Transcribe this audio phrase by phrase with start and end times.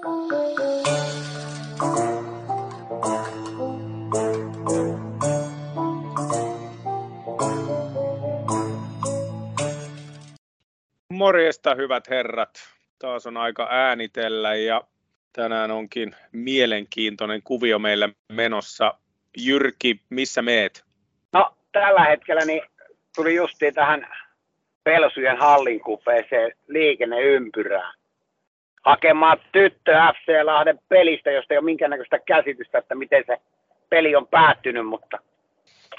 [0.00, 0.14] Morjesta
[11.74, 12.50] hyvät herrat.
[12.98, 14.82] Taas on aika äänitellä ja
[15.32, 18.94] tänään onkin mielenkiintoinen kuvio meillä menossa.
[19.36, 20.84] Jyrki, missä meet?
[21.32, 22.62] No tällä hetkellä niin
[23.16, 24.08] tuli justiin tähän
[24.84, 27.99] Pelsujen hallinkupeeseen liikenneympyrään
[28.84, 33.36] hakemaan tyttö FC Lahden pelistä, josta ei ole minkäännäköistä käsitystä, että miten se
[33.90, 35.18] peli on päättynyt, mutta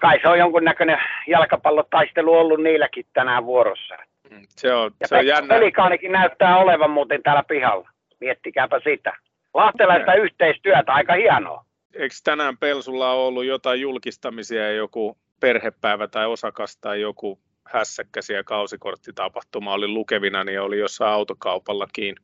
[0.01, 0.97] kai se on jonkunnäköinen
[1.27, 3.97] jalkapallotaistelu ollut niilläkin tänään vuorossa.
[4.29, 5.55] Mm, se on, ja se on jännä.
[5.55, 7.89] Pelikaanikin näyttää olevan muuten täällä pihalla.
[8.19, 9.17] Miettikääpä sitä.
[9.53, 11.65] Lahtelaista yhteistyötä, aika hienoa.
[11.93, 19.73] Eikö tänään Pelsulla ollut jotain julkistamisia, joku perhepäivä tai osakas tai joku hässäkkä siellä kausikorttitapahtuma
[19.73, 22.15] oli lukevina, niin oli jossain autokaupallakin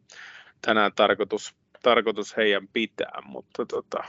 [0.62, 4.04] tänään tarkoitus, tarkoitus heidän pitää, mutta tota,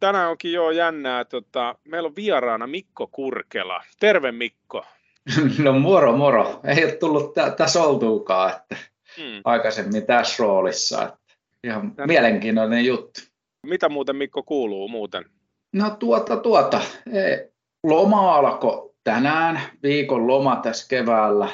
[0.00, 1.24] tänään onkin jo jännää.
[1.24, 3.82] Tota, meillä on vieraana Mikko Kurkela.
[4.00, 4.84] Terve Mikko.
[5.64, 6.60] No moro moro.
[6.64, 8.76] Ei ole tullut tä- tässä oltuukaan, että
[9.16, 9.40] hmm.
[9.44, 11.02] aikaisemmin tässä roolissa.
[11.02, 11.18] Että
[11.64, 12.12] ihan Tänne.
[12.12, 13.20] mielenkiintoinen juttu.
[13.66, 15.24] Mitä muuten Mikko kuuluu muuten?
[15.72, 16.80] No tuota tuota.
[17.82, 21.48] Loma alkoi tänään, viikon loma tässä keväällä.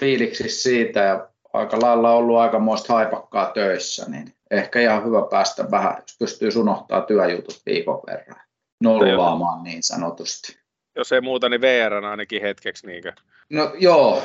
[0.00, 5.96] Fiiliksissä siitä ja aika lailla ollut aikamoista haipakkaa töissä, niin ehkä ihan hyvä päästä vähän,
[5.96, 8.40] jos pystyy unohtaa työjutut viikon verran.
[8.82, 10.58] Nollaamaan niin sanotusti.
[10.96, 13.12] Jos ei muuta, niin VR ainakin hetkeksi, niinkö?
[13.50, 14.22] No joo,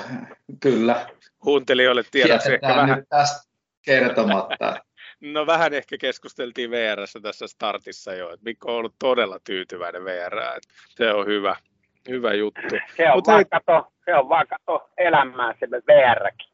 [0.59, 1.09] kyllä.
[1.45, 2.99] Huuntelijoille tiedoksi ehkä vähän.
[2.99, 3.49] nyt tästä
[3.85, 4.75] kertomatta.
[5.33, 10.35] no vähän ehkä keskusteltiin VRssä tässä startissa jo, että Mikko on ollut todella tyytyväinen VR,
[10.89, 11.55] se on hyvä,
[12.09, 12.61] hyvä juttu.
[12.97, 13.45] Se on, Mut vaan, hei...
[13.45, 16.48] kato, se on vaan kato elämää se VRkin.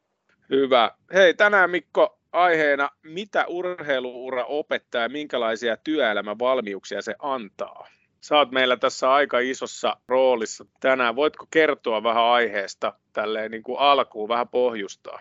[0.49, 0.91] Hyvä.
[1.13, 7.87] Hei, tänään Mikko aiheena, mitä urheiluura opettaa ja minkälaisia työelämävalmiuksia se antaa?
[8.31, 11.15] Oot meillä tässä aika isossa roolissa tänään.
[11.15, 15.19] Voitko kertoa vähän aiheesta tälleen niin kuin alkuun, vähän pohjustaa?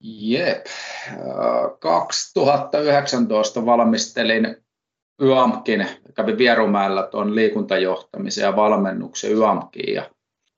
[0.00, 0.66] Jep.
[1.78, 4.56] 2019 valmistelin
[5.22, 10.10] YAMKin, kävin Vierumäellä tuon liikuntajohtamisen ja valmennuksen YAMKiin ja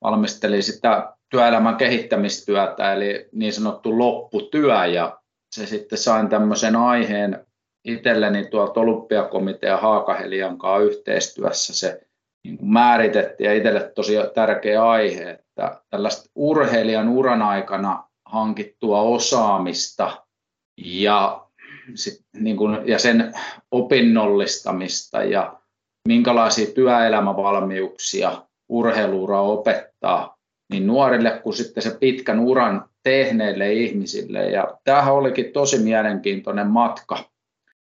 [0.03, 5.21] valmistelin sitä työelämän kehittämistyötä, eli niin sanottu lopputyö, ja
[5.55, 7.47] se sitten sain tämmöisen aiheen
[7.85, 11.75] itselleni tuolta olympiakomitea Haakahelian kanssa yhteistyössä.
[11.75, 12.01] Se
[12.45, 20.27] niin määritettiin ja itselle tosi tärkeä aihe, että tällaista urheilijan uran aikana hankittua osaamista
[20.85, 21.47] ja,
[21.95, 23.35] sit, niin kuin, ja sen
[23.71, 25.61] opinnollistamista ja
[26.09, 30.36] minkälaisia työelämävalmiuksia urheiluura opettaa,
[30.71, 34.47] niin nuorille kuin sitten se pitkän uran tehneille ihmisille.
[34.47, 37.19] Ja tämähän olikin tosi mielenkiintoinen matka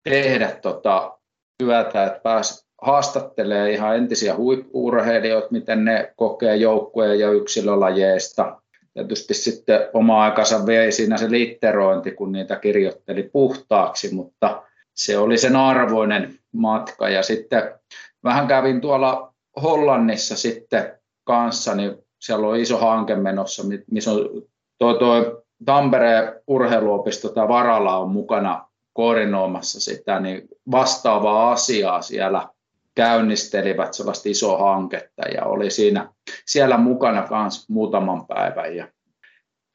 [0.03, 1.19] tehdä tota
[1.59, 8.61] työtä, että pääsi haastattelee ihan entisiä huippuurheilijoita, miten ne kokee joukkueen ja yksilölajeista.
[8.95, 14.63] Tietysti sitten oma aikansa vei siinä se litterointi, kun niitä kirjoitteli puhtaaksi, mutta
[14.95, 17.09] se oli sen arvoinen matka.
[17.09, 17.63] Ja sitten
[18.25, 21.95] vähän kävin tuolla Hollannissa sitten kanssa, niin
[22.27, 24.19] siellä on iso hanke menossa, missä on
[24.79, 32.49] tuo, tuo Tampereen urheiluopisto tai Varala on mukana koordinoimassa sitä, niin vastaavaa asiaa siellä
[32.95, 36.09] käynnistelivät sellaista isoa hanketta ja oli siinä
[36.47, 38.77] siellä mukana kanssa muutaman päivän.
[38.77, 38.89] Ja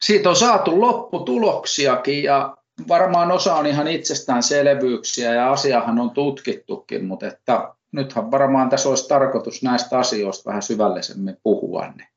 [0.04, 2.56] siitä on saatu lopputuloksiakin ja
[2.88, 9.08] varmaan osa on ihan itsestäänselvyyksiä ja asiahan on tutkittukin, mutta että nythän varmaan tässä olisi
[9.08, 11.86] tarkoitus näistä asioista vähän syvällisemmin puhua.
[11.86, 12.08] Niin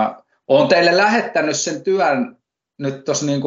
[0.00, 0.14] mä
[0.48, 2.36] olen teille lähettänyt sen työn
[2.78, 3.42] nyt tuossa niin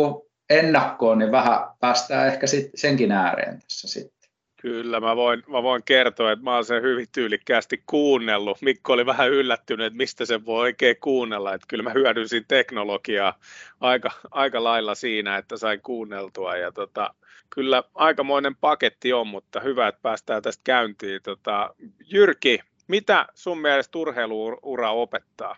[0.49, 4.19] ennakkoon, niin vähän päästään ehkä sit senkin ääreen tässä sitten.
[4.61, 8.61] Kyllä, mä voin, mä voin kertoa, että mä oon sen hyvin tyylikkäästi kuunnellut.
[8.61, 11.53] Mikko oli vähän yllättynyt, että mistä se voi oikein kuunnella.
[11.53, 13.39] Että kyllä mä hyödynsin teknologiaa
[13.79, 16.57] aika, aika lailla siinä, että sain kuunneltua.
[16.57, 17.13] Ja tota,
[17.49, 21.21] kyllä aikamoinen paketti on, mutta hyvä, että päästään tästä käyntiin.
[21.23, 21.75] Tota,
[22.05, 25.55] Jyrki, mitä sun mielestä urheiluura opettaa?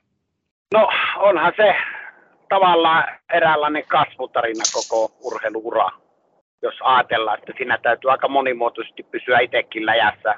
[0.74, 1.76] No onhan se
[2.50, 3.04] tavallaan
[3.34, 5.90] eräänlainen kasvutarina koko urheiluura,
[6.62, 10.36] jos ajatellaan, että siinä täytyy aika monimuotoisesti pysyä itsekin läjässä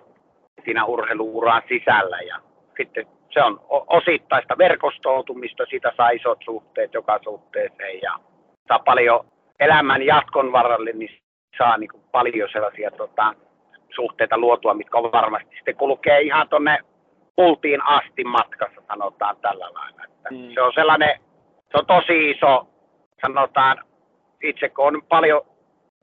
[0.66, 2.18] siinä urheiluuraan sisällä.
[2.18, 2.40] Ja
[2.78, 8.20] sitten se on osittaista verkostoutumista, siitä saa isot suhteet joka suhteeseen ja
[8.68, 9.26] saa paljon
[9.60, 11.20] elämän jatkon varalle, niin
[11.58, 13.34] saa niin paljon sellaisia tota,
[13.96, 16.78] suhteita luotua, mitkä on varmasti sitten kulkee ihan tuonne
[17.36, 20.04] pultiin asti matkassa, sanotaan tällä lailla.
[20.04, 20.54] Että mm.
[20.54, 21.20] Se on sellainen,
[21.72, 22.68] se on tosi iso,
[23.22, 23.84] sanotaan,
[24.44, 25.42] itse kun on paljon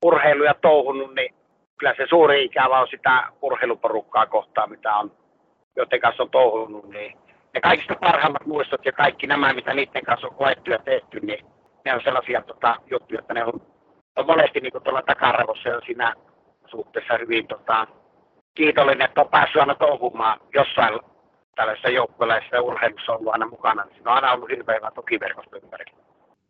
[0.04, 1.34] urheiluja touhunut, niin
[1.78, 5.12] kyllä se suuri ikävä on sitä urheiluporukkaa kohtaan, mitä on,
[5.76, 7.18] joiden kanssa on touhunut, niin
[7.54, 11.46] ne kaikista parhaimmat muistot ja kaikki nämä, mitä niiden kanssa on koettu ja tehty, niin
[11.84, 13.60] ne on sellaisia tota, juttuja, että ne on,
[14.16, 16.14] on monesti niin tuolla takaravossa ja siinä
[16.66, 17.86] suhteessa hyvin tota,
[18.54, 21.00] kiitollinen, että on päässyt aina touhumaan jossain
[21.60, 25.92] tällaisessa joukkueessa ja urheilussa ollut aina mukana, niin siinä on aina ollut hirveä tukiverkosto ympärillä.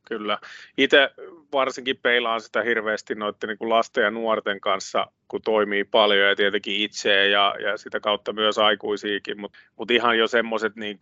[0.09, 0.39] Kyllä.
[0.79, 1.11] Itse
[1.53, 6.37] varsinkin peilaan sitä hirveästi noiden niin kuin lasten ja nuorten kanssa, kun toimii paljon ja
[6.37, 10.99] tietenkin itse ja, ja sitä kautta myös aikuisiakin, mutta mut ihan jo semmoiset niin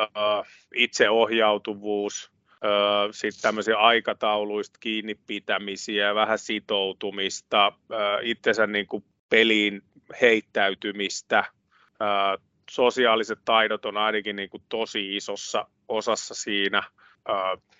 [0.00, 0.08] äh,
[0.74, 2.32] itseohjautuvuus,
[2.64, 9.82] äh, sitten tämmöisiä aikatauluista kiinni pitämisiä, vähän sitoutumista, äh, itsensä niin kuin peliin
[10.20, 16.82] heittäytymistä, äh, sosiaaliset taidot on ainakin niin kuin tosi isossa osassa siinä–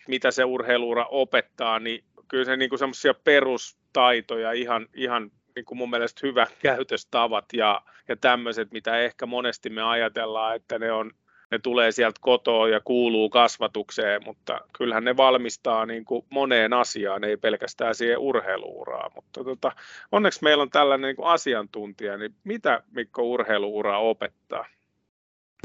[0.09, 5.91] mitä se urheiluura opettaa, niin kyllä se niin semmoisia perustaitoja, ihan, ihan niin kuin mun
[5.91, 11.11] mielestä hyvä käytöstavat ja, ja tämmöiset, mitä ehkä monesti me ajatellaan, että ne, on,
[11.51, 17.25] ne tulee sieltä kotoa ja kuuluu kasvatukseen, mutta kyllähän ne valmistaa niin kuin moneen asiaan,
[17.25, 19.11] ei pelkästään siihen urheiluuraan.
[19.15, 19.73] Mutta tota,
[20.13, 24.67] onneksi meillä on tällainen niin kuin asiantuntija, niin mitä Mikko urheiluura opettaa?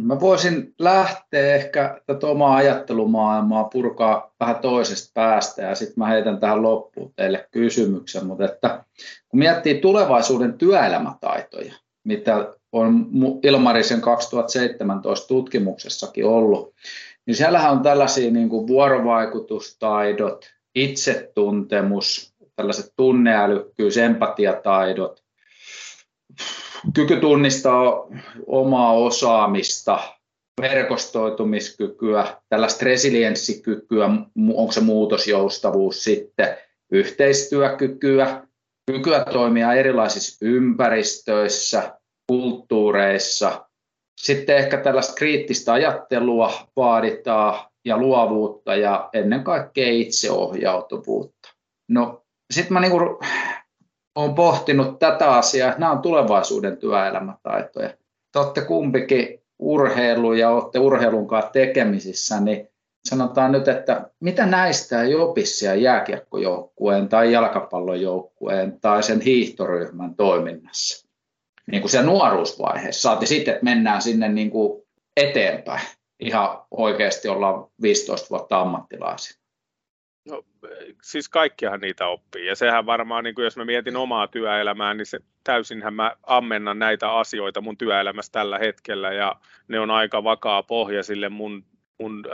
[0.01, 6.39] Mä voisin lähteä ehkä tätä omaa ajattelumaailmaa purkaa vähän toisesta päästä ja sitten mä heitän
[6.39, 8.83] tähän loppuun teille kysymyksen, mutta että
[9.29, 13.05] kun miettii tulevaisuuden työelämätaitoja, mitä on
[13.43, 16.73] Ilmarisen 2017 tutkimuksessakin ollut,
[17.25, 20.45] niin siellähän on tällaisia niin kuin vuorovaikutustaidot,
[20.75, 25.23] itsetuntemus, tällaiset tunneälykkyys, empatiataidot,
[26.93, 28.07] kyky tunnistaa
[28.47, 29.99] omaa osaamista,
[30.61, 34.09] verkostoitumiskykyä, tällaista resilienssikykyä,
[34.53, 36.57] onko se muutosjoustavuus sitten,
[36.91, 38.47] yhteistyökykyä,
[38.91, 43.65] kykyä toimia erilaisissa ympäristöissä, kulttuureissa.
[44.21, 51.49] Sitten ehkä tällaista kriittistä ajattelua vaaditaan ja luovuutta ja ennen kaikkea itseohjautuvuutta.
[51.89, 52.23] No
[52.53, 53.19] sitten mä niinku
[54.15, 57.89] olen pohtinut tätä asiaa, nämä on tulevaisuuden työelämätaitoja.
[58.31, 62.67] Te olette kumpikin urheilu ja olette urheilun kanssa tekemisissä, niin
[63.05, 71.07] sanotaan nyt, että mitä näistä ei opi siellä jääkiekkojoukkueen tai jalkapallojoukkueen tai sen hiihtoryhmän toiminnassa?
[71.71, 73.01] Niin kuin siellä nuoruusvaiheessa.
[73.01, 74.83] Saati sitten, että mennään sinne niin kuin
[75.17, 75.87] eteenpäin.
[76.19, 79.44] Ihan oikeasti ollaan 15 vuotta ammattilaisia.
[81.01, 82.45] Siis kaikkihan niitä oppii.
[82.45, 86.79] Ja sehän varmaan, niin kuin jos mä mietin omaa työelämää, niin se täysinhän mä ammennan
[86.79, 89.13] näitä asioita mun työelämässä tällä hetkellä.
[89.13, 89.35] Ja
[89.67, 91.65] ne on aika vakaa pohja sille mun,
[91.99, 92.29] mun ö,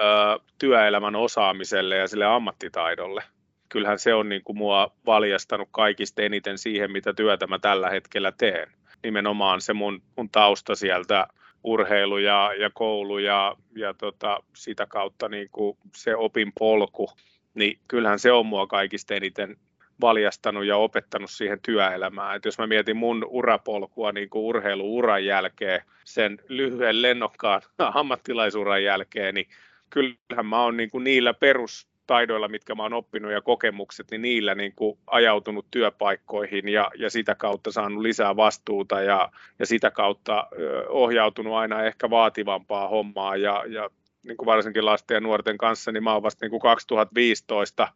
[0.60, 3.24] työelämän osaamiselle ja sille ammattitaidolle.
[3.70, 8.32] Kyllähän se on niin kuin mua valjastanut kaikista eniten siihen, mitä työtä mä tällä hetkellä
[8.32, 8.72] teen.
[9.04, 11.28] Nimenomaan se mun, mun tausta sieltä
[11.64, 17.10] urheilu ja, ja koulu ja, ja tota, sitä kautta niin kuin se opin polku
[17.54, 19.58] niin kyllähän se on mua kaikista eniten
[20.02, 22.36] valjastanut ja opettanut siihen työelämään.
[22.36, 27.62] Et jos mä mietin mun urapolkua niin kuin urheiluuran jälkeen, sen lyhyen lennokkaan
[27.94, 29.48] ammattilaisuran jälkeen, niin
[29.90, 34.56] kyllähän mä oon niin kuin niillä perustaidoilla, mitkä mä oon oppinut ja kokemukset, niin niillä
[34.56, 40.48] niin kuin ajautunut työpaikkoihin ja, ja sitä kautta saanut lisää vastuuta ja, ja sitä kautta
[40.90, 43.90] ohjautunut aina ehkä vaativampaa hommaa ja, ja
[44.26, 47.88] niin kuin varsinkin lasten ja nuorten kanssa, niin mä oon vasta niin kuin 2015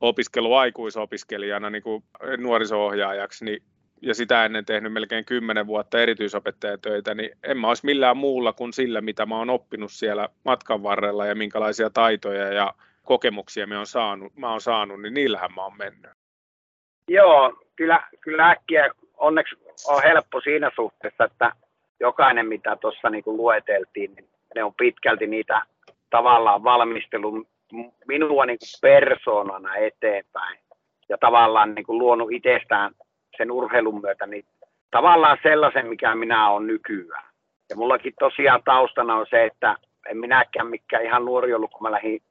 [0.00, 2.04] opiskellut aikuisopiskelijana niin kuin
[2.38, 3.62] nuoriso-ohjaajaksi, niin,
[4.02, 8.72] ja sitä ennen tehnyt melkein 10 vuotta erityisopettajatöitä, niin en mä olisi millään muulla kuin
[8.72, 13.86] sillä, mitä mä oon oppinut siellä matkan varrella ja minkälaisia taitoja ja kokemuksia mä oon
[13.86, 16.10] saanut, mä oon saanut niin niillähän mä oon mennyt.
[17.08, 21.52] Joo, kyllä, kyllä äkkiä onneksi on helppo siinä suhteessa, että
[22.00, 25.62] jokainen mitä tuossa niin lueteltiin, niin ne on pitkälti niitä
[26.16, 27.46] tavallaan valmistelun
[28.06, 30.58] minua niin kuin persoonana eteenpäin
[31.08, 32.92] ja tavallaan niin kuin luonut itsestään
[33.36, 34.44] sen urheilun myötä niin
[34.90, 37.24] tavallaan sellaisen, mikä minä olen nykyään.
[37.70, 39.76] Ja mullakin tosiaan taustana on se, että
[40.10, 42.22] en minäkään mikään ihan nuori ollut, kun mä lähdin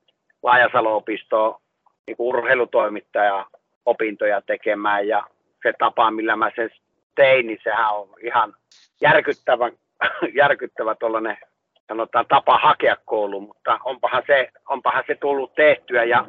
[0.43, 1.59] Laajasalo-opistoon
[2.07, 3.45] niin urheilutoimittaja
[3.85, 5.27] opintoja tekemään ja
[5.63, 6.69] se tapa, millä mä sen
[7.15, 8.53] tein, niin sehän on ihan
[9.01, 9.71] järkyttävä,
[10.41, 11.37] järkyttävä tuollainen
[11.87, 16.03] sanotaan tapa hakea kouluun, mutta onpahan se, onpahan se tullut tehtyä.
[16.03, 16.25] Ja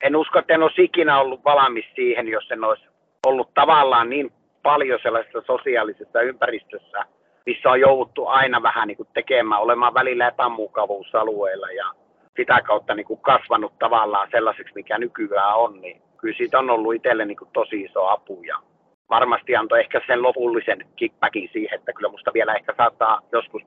[0.00, 2.84] en usko, että en olisi ikinä ollut valmis siihen, jos en olisi
[3.26, 4.32] ollut tavallaan niin
[4.62, 7.04] paljon sellaisessa sosiaalisessa ympäristössä,
[7.46, 11.86] missä on jouduttu aina vähän niin kuin tekemään, olemaan välillä epämukavuusalueella ja
[12.36, 16.94] sitä kautta niin kuin kasvanut tavallaan sellaiseksi, mikä nykyään on, niin kyllä siitä on ollut
[16.94, 18.56] itselle niin kuin tosi iso apu ja
[19.10, 23.62] varmasti antoi ehkä sen lopullisen kickbackin siihen, että kyllä musta vielä ehkä saattaa joskus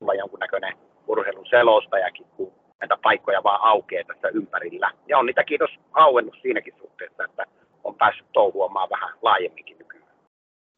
[0.00, 0.76] tulla jonkunnäköinen
[1.06, 4.90] urheilun selostajakin, kun näitä paikkoja vaan aukeaa tässä ympärillä.
[5.06, 7.44] Ja on niitä kiitos auennut siinäkin suhteessa, että
[7.84, 10.08] on päässyt touhuamaan vähän laajemminkin nykyään.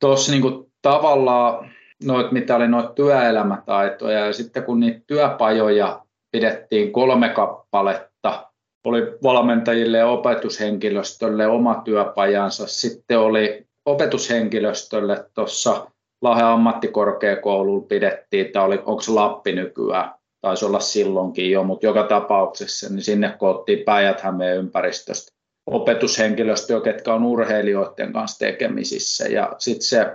[0.00, 1.70] Tuossa niin tavallaan
[2.04, 6.02] noit, mitä oli noita työelämätaitoja ja sitten kun niitä työpajoja
[6.32, 8.48] pidettiin kolme kappaletta,
[8.84, 15.91] oli valmentajille ja opetushenkilöstölle oma työpajansa, sitten oli opetushenkilöstölle tuossa
[16.22, 20.10] Lahden ammattikorkeakoululla pidettiin, tai oli, onko Lappi nykyään,
[20.40, 24.22] taisi olla silloinkin jo, mutta joka tapauksessa, niin sinne koottiin päijät
[24.56, 25.32] ympäristöstä
[25.66, 29.28] opetushenkilöstöä, ketkä on urheilijoiden kanssa tekemisissä.
[29.28, 30.06] Ja sitten se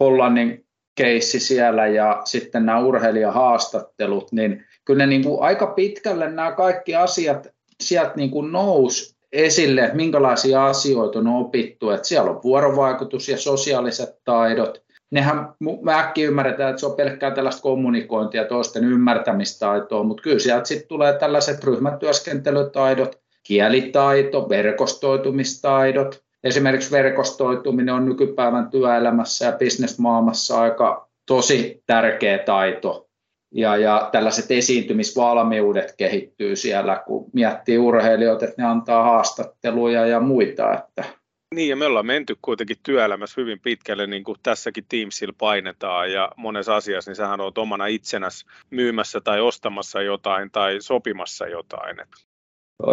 [0.00, 6.52] Hollannin keissi siellä ja sitten nämä urheilijahaastattelut, niin kyllä ne niin kuin aika pitkälle nämä
[6.52, 7.48] kaikki asiat
[7.82, 13.38] sieltä niin kuin nousi esille, että minkälaisia asioita on opittu, että siellä on vuorovaikutus ja
[13.38, 14.84] sosiaaliset taidot.
[15.10, 20.38] Nehän me äkkiä ymmärretään, että se on pelkkää tällaista kommunikointia ja toisten ymmärtämistaitoa, mutta kyllä
[20.38, 26.24] sieltä sitten tulee tällaiset ryhmätyöskentelytaidot, kielitaito, verkostoitumistaidot.
[26.44, 33.08] Esimerkiksi verkostoituminen on nykypäivän työelämässä ja bisnesmaailmassa aika tosi tärkeä taito.
[33.54, 40.74] Ja, ja tällaiset esiintymisvalmiudet kehittyy siellä, kun miettii urheilijoita, että ne antaa haastatteluja ja muita.
[40.74, 41.04] Että.
[41.54, 46.30] Niin, ja me ollaan menty kuitenkin työelämässä hyvin pitkälle, niin kuin tässäkin Teamsilla painetaan, ja
[46.36, 51.96] monessa asiassa, niin sähän olet omana itsenäs myymässä tai ostamassa jotain tai sopimassa jotain.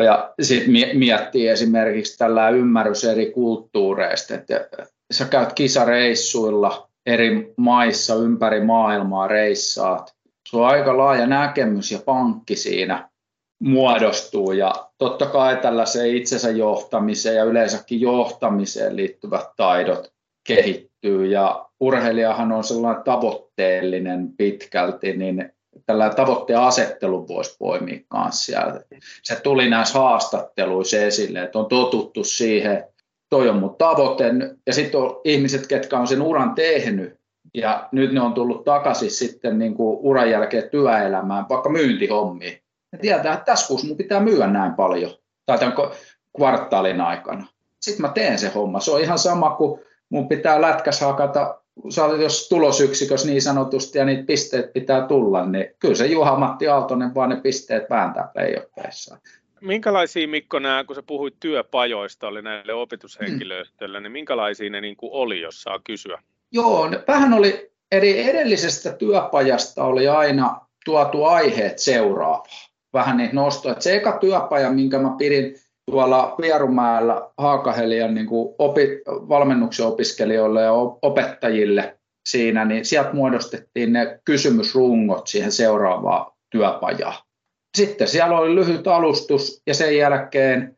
[0.06, 4.68] Ja sitten miettii esimerkiksi tällä ymmärrys eri kulttuureista, että
[5.12, 10.16] sä käyt kisareissuilla eri maissa ympäri maailmaa reissaat,
[10.48, 13.11] sulla on aika laaja näkemys ja pankki siinä
[13.62, 20.14] muodostuu ja totta kai tällaiseen itsensä johtamiseen ja yleensäkin johtamiseen liittyvät taidot
[20.48, 25.54] kehittyy ja urheilijahan on sellainen tavoitteellinen pitkälti, niin
[25.86, 28.74] tällä tavoitteen asettelu voisi poimia kanssa.
[29.24, 32.84] Se tuli näissä haastatteluissa esille, että on totuttu siihen,
[33.30, 34.32] toi on mun tavoite,
[34.68, 37.20] ja sitten on ihmiset, ketkä on sen uran tehnyt,
[37.54, 42.62] ja nyt ne on tullut takaisin sitten niin kuin uran jälkeen työelämään, vaikka myyntihommiin.
[42.92, 45.12] Ne tietää, että tässä kuussa mun pitää myyä näin paljon,
[45.46, 45.74] tai tämän
[46.38, 47.48] kvartaalin aikana.
[47.80, 48.80] Sitten mä teen se homma.
[48.80, 51.62] Se on ihan sama kuin mun pitää lätkäs hakata
[52.22, 57.30] jos tulosyksikössä niin sanotusti ja niitä pisteet pitää tulla, niin kyllä se Juha-Matti Aaltonen vaan
[57.30, 59.18] ne pisteet vääntää playoffeissa.
[59.62, 64.04] Minkälaisia Mikko nämä, kun sä puhuit työpajoista, oli näille opetushenkilöstölle, hmm.
[64.04, 66.22] niin minkälaisia ne niin kuin oli, jos saa kysyä?
[66.52, 72.71] Joo, vähän oli, eli edellisestä työpajasta oli aina tuotu aiheet seuraavaa.
[72.94, 73.76] Vähän niitä nostoja.
[73.80, 75.56] Se eka työpaja, minkä mä pidin
[75.92, 81.98] tuolla Vierumäellä Haakahelian niin opi, valmennuksen opiskelijoille ja opettajille
[82.30, 87.24] siinä, niin sieltä muodostettiin ne kysymysrungot siihen seuraavaan työpajaan.
[87.78, 90.78] Sitten siellä oli lyhyt alustus ja sen jälkeen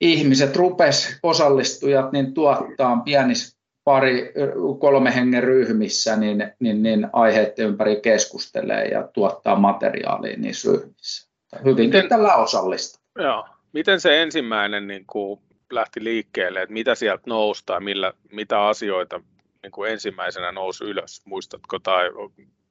[0.00, 4.32] ihmiset rupes osallistujat niin tuottaa pienissä pari,
[4.80, 11.27] kolme hengen ryhmissä niin, niin, niin aiheiden ympäri keskustelee ja tuottaa materiaalia niissä ryhmissä.
[11.64, 13.00] Hyvin Miten, tällä osallista.
[13.18, 13.48] Joo.
[13.72, 15.40] Miten se ensimmäinen niin kuin
[15.72, 19.20] lähti liikkeelle, että mitä sieltä nousi tai millä, mitä asioita
[19.62, 22.10] niin kuin ensimmäisenä nousi ylös, muistatko, tai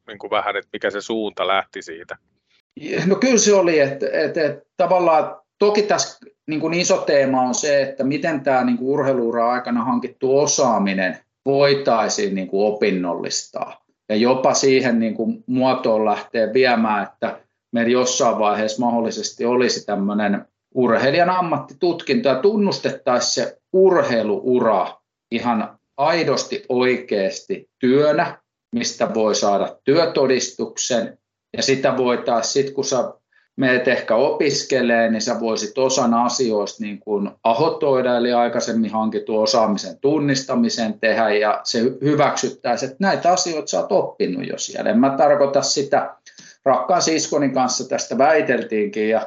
[0.08, 2.18] niin kuin vähän, että mikä se suunta lähti siitä?
[3.06, 7.56] No kyllä se oli, että, että, että tavallaan toki tässä niin kuin iso teema on
[7.56, 13.86] se, että miten tämä niin kuin urheiluura aikana hankittu osaaminen voitaisiin niin kuin opinnollistaa.
[14.10, 17.40] Ja jopa siihen niin kuin muotoon lähtee viemään, että
[17.72, 20.46] meillä jossain vaiheessa mahdollisesti olisi tämmöinen
[20.76, 24.98] urheilijan ammattitutkinto ja tunnustettaisiin se urheiluura
[25.32, 28.42] ihan aidosti oikeasti työnä,
[28.76, 31.18] mistä voi saada työtodistuksen
[31.58, 33.14] ja sitä voitaisiin sitten, kun sä
[33.58, 40.00] meet ehkä opiskelee, niin sä voisit osan asioista niin kuin ahotoida, eli aikaisemmin hankittu osaamisen
[40.00, 44.90] tunnistamisen tehdä, ja se hyväksyttäisiin, että näitä asioita sä oot oppinut jo siellä.
[44.90, 46.16] En mä tarkoita sitä,
[46.68, 49.22] rakkaan siskonin kanssa tästä väiteltiinkin, ja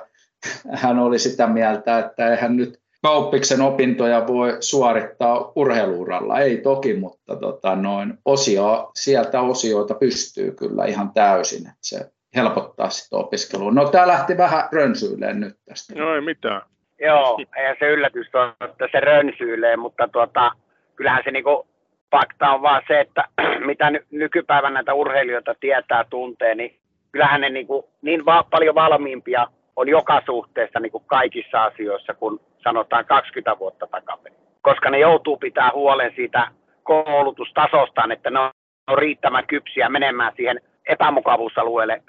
[0.72, 6.38] hän oli sitä mieltä, että eihän nyt kauppiksen opintoja voi suorittaa urheiluuralla.
[6.38, 11.60] Ei toki, mutta tota, noin osio, sieltä osioita pystyy kyllä ihan täysin.
[11.60, 13.72] Että se helpottaa sitä opiskelua.
[13.72, 15.94] No tämä lähti vähän rönsyileen nyt tästä.
[15.94, 16.62] No ei mitään.
[17.00, 20.50] Joo, ja se yllätys on, että se rönsyilee, mutta tuota,
[20.96, 21.66] kyllähän se niinku
[22.10, 23.24] fakta on vaan se, että
[23.66, 26.79] mitä ny- nykypäivän näitä urheilijoita tietää, tuntee, niin
[27.12, 32.40] kyllähän ne niinku niin va- paljon valmiimpia on joka suhteessa niin kuin kaikissa asioissa, kun
[32.62, 34.38] sanotaan 20 vuotta takaperin.
[34.62, 36.48] Koska ne joutuu pitää huolen siitä
[36.82, 38.50] koulutustasostaan, että ne on
[38.98, 42.02] riittävän kypsiä menemään siihen epämukavuusalueelle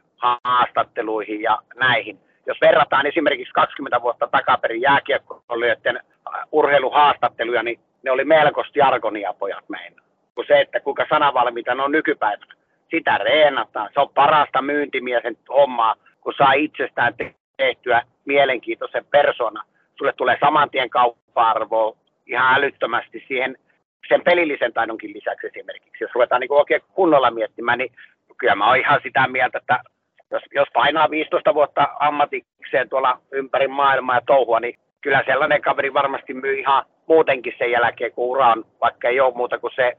[0.44, 2.20] haastatteluihin ja näihin.
[2.48, 6.00] Jos verrataan esimerkiksi 20 vuotta takaperin jääkiekkoilijoiden
[6.52, 9.66] urheiluhaastatteluja, niin ne oli melkoisesti jargonia pojat.
[10.36, 12.61] Kun se, että kuinka sanavalmiita ne on nykypäivänä.
[12.92, 13.90] Sitä reenataan.
[13.94, 17.14] Se on parasta myyntimiesen hommaa, kun saa itsestään
[17.58, 19.64] tehtyä mielenkiintoisen persona.
[19.98, 23.58] Sulle tulee saman tien kauppa-arvoa ihan älyttömästi siihen
[24.08, 26.04] sen pelillisen taidonkin lisäksi esimerkiksi.
[26.04, 27.92] Jos ruvetaan niin oikein kunnolla miettimään, niin
[28.38, 29.80] kyllä mä oon ihan sitä mieltä, että
[30.32, 35.94] jos, jos painaa 15 vuotta ammatikseen tuolla ympäri maailmaa ja touhua, niin kyllä sellainen kaveri
[35.94, 39.98] varmasti myy ihan muutenkin sen jälkeen, kun ura on, vaikka ei ole muuta kuin se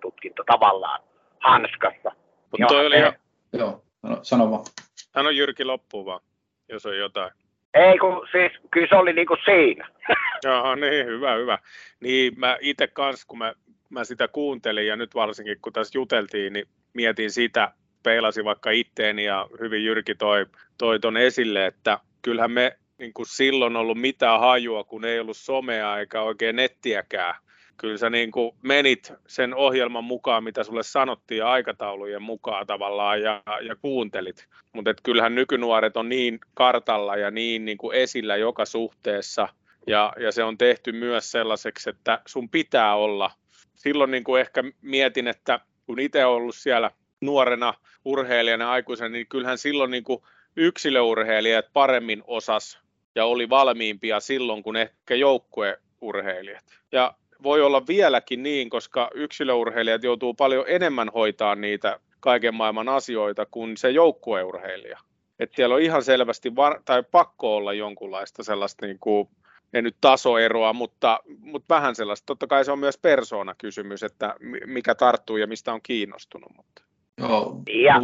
[0.00, 1.00] tutkinto tavallaan
[1.40, 2.12] hanskassa.
[2.50, 3.12] Mutta toi oli ihan...
[3.52, 3.84] Joo,
[4.22, 4.64] sano vaan.
[4.96, 6.20] Sano Jyrki loppuun vaan,
[6.68, 7.32] jos on jotain.
[7.74, 9.88] Ei, kun siis kyllä se oli niinku siinä.
[10.44, 11.58] Joo, niin, hyvä, hyvä.
[12.00, 13.52] Niin mä itse kanssa, kun mä,
[13.88, 19.24] mä sitä kuuntelin ja nyt varsinkin kun tässä juteltiin, niin mietin sitä, peilasin vaikka itteeni
[19.24, 20.46] ja hyvin Jyrki toi,
[20.78, 25.36] toi ton esille, että kyllähän me niin kuin silloin ollut mitään hajua, kun ei ollut
[25.36, 27.34] somea eikä oikein nettiäkään.
[27.80, 33.42] Kyllä sä niin kuin menit sen ohjelman mukaan, mitä sulle sanottiin aikataulujen mukaan tavallaan ja,
[33.62, 34.46] ja kuuntelit.
[34.72, 39.48] Mutta kyllähän nykynuoret on niin kartalla ja niin, niin kuin esillä joka suhteessa
[39.86, 43.30] ja, ja se on tehty myös sellaiseksi, että sun pitää olla.
[43.74, 49.26] Silloin niin kuin ehkä mietin, että kun itse olen ollut siellä nuorena urheilijana aikuisena, niin
[49.26, 50.22] kyllähän silloin niin kuin
[50.56, 52.80] yksilöurheilijat paremmin osas
[53.14, 56.64] ja oli valmiimpia silloin kuin ehkä joukkueurheilijat.
[56.92, 63.46] Ja voi olla vieläkin niin, koska yksilöurheilijat joutuu paljon enemmän hoitaa niitä kaiken maailman asioita
[63.50, 64.98] kuin se joukkueurheilija.
[65.38, 69.28] Että siellä on ihan selvästi, var- tai pakko olla jonkunlaista sellaista niin kuin,
[69.72, 72.26] ei nyt tasoeroa, mutta, mutta vähän sellaista.
[72.26, 74.34] Totta kai se on myös persoonakysymys, että
[74.66, 76.52] mikä tarttuu ja mistä on kiinnostunut.
[76.56, 76.82] Mutta.
[77.18, 77.56] Joo.
[77.84, 77.94] Ja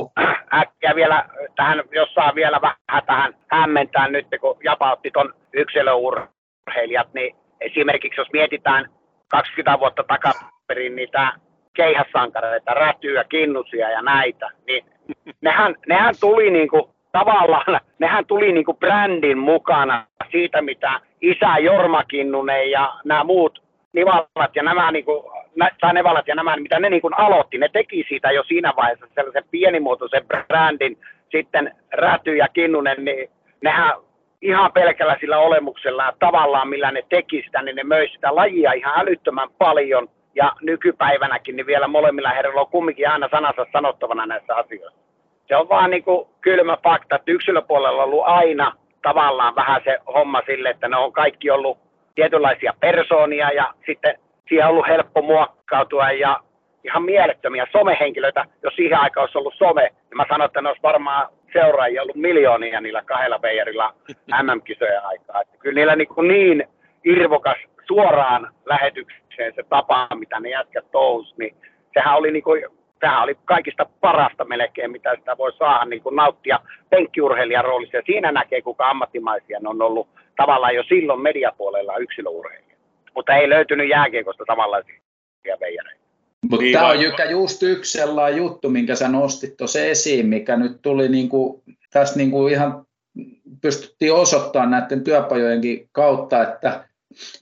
[0.54, 7.14] äkkiä vielä tähän, jos saa vielä vähän tähän hämmentää nyt, kun Japa otti tuon yksilöurheilijat,
[7.14, 8.90] niin esimerkiksi jos mietitään
[9.28, 11.32] 20 vuotta takaperin niitä
[11.74, 14.84] keihäsankareita, rätyä, kinnusia ja näitä, niin
[15.40, 22.70] nehän, nehän tuli niinku, tavallaan, nehän tuli niinku brändin mukana siitä, mitä isä Jorma Kinnunen
[22.70, 23.62] ja nämä muut
[23.92, 25.32] Nivalat ja nämä niinku,
[25.80, 29.44] tai Nevalat ja nämä, mitä ne niinku aloitti, ne teki siitä jo siinä vaiheessa sellaisen
[29.50, 30.98] pienimuotoisen brändin,
[31.30, 33.30] sitten Räty ja Kinnunen, niin
[33.62, 33.92] nehän
[34.42, 38.72] ihan pelkällä sillä olemuksella ja tavallaan millä ne teki sitä, niin ne möi sitä lajia
[38.72, 40.08] ihan älyttömän paljon.
[40.34, 45.00] Ja nykypäivänäkin niin vielä molemmilla herroilla on kumminkin aina sanansa sanottavana näissä asioissa.
[45.48, 48.72] Se on vaan niin kuin kylmä fakta, että yksilöpuolella on ollut aina
[49.02, 51.78] tavallaan vähän se homma sille, että ne on kaikki ollut
[52.14, 54.18] tietynlaisia persoonia ja sitten
[54.48, 56.40] siihen on ollut helppo muokkautua ja
[56.84, 60.82] ihan mielettömiä somehenkilöitä, jos siihen aikaan olisi ollut some, niin mä sanon, että ne olisi
[60.82, 61.28] varmaan
[61.60, 63.94] seuraajia ollut miljoonia niillä kahdella veijarilla
[64.42, 65.40] MM-kisojen aikaa.
[65.40, 66.68] Että kyllä niillä niin, niin
[67.04, 71.56] irvokas suoraan lähetykseen se tapa, mitä ne jätkät tous, niin
[71.94, 72.64] sehän oli, niin kuin,
[73.00, 77.96] sehän oli kaikista parasta melkein, mitä sitä voi saada niin kuin nauttia penkkiurheilijan roolissa.
[77.96, 82.76] Ja siinä näkee, kuinka ammattimaisia ne on ollut tavallaan jo silloin mediapuolella yksilöurheilija.
[83.14, 85.00] Mutta ei löytynyt jääkiekosta samanlaisia
[85.60, 86.05] veijareita.
[86.42, 90.56] Mutta niin tämä on Jykkä just yksi sellainen juttu, minkä sä nostit tuossa esiin, mikä
[90.56, 92.86] nyt tuli niinku, tässä niinku ihan
[93.60, 96.84] pystyttiin osoittamaan näiden työpajojenkin kautta, että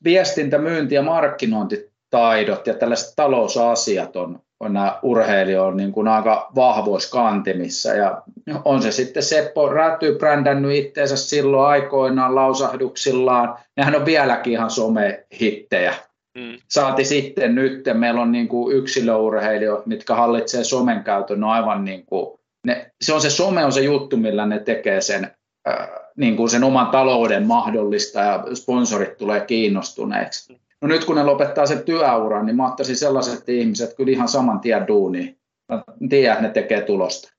[0.05, 7.11] viestintä, myynti ja markkinointitaidot ja tällaiset talousasiat on, on nämä urheilijoilla niin kuin aika vahvoissa
[7.11, 7.95] kantimissa.
[7.95, 8.23] Ja
[8.65, 13.59] on se sitten Seppo Räty brändännyt itseensä silloin aikoinaan lausahduksillaan.
[13.77, 15.95] Nehän on vieläkin ihan somehittejä
[16.35, 16.59] Mm.
[16.71, 22.07] Saati sitten nyt, meillä on niin kuin yksilöurheilijoita, mitkä hallitsee somen käytön no aivan niin
[22.07, 25.31] kuin, ne, se on se some on se juttu, millä ne tekee sen,
[25.69, 30.61] äh, niin kuin sen oman talouden mahdollista ja sponsorit tulee kiinnostuneeksi.
[30.81, 34.61] No nyt kun ne lopettaa sen työuran, niin mä ottaisin sellaiset ihmiset kyllä ihan saman
[34.61, 35.39] tien duuniin.
[35.73, 37.33] Mä tiedän, että ne tekee tulosta.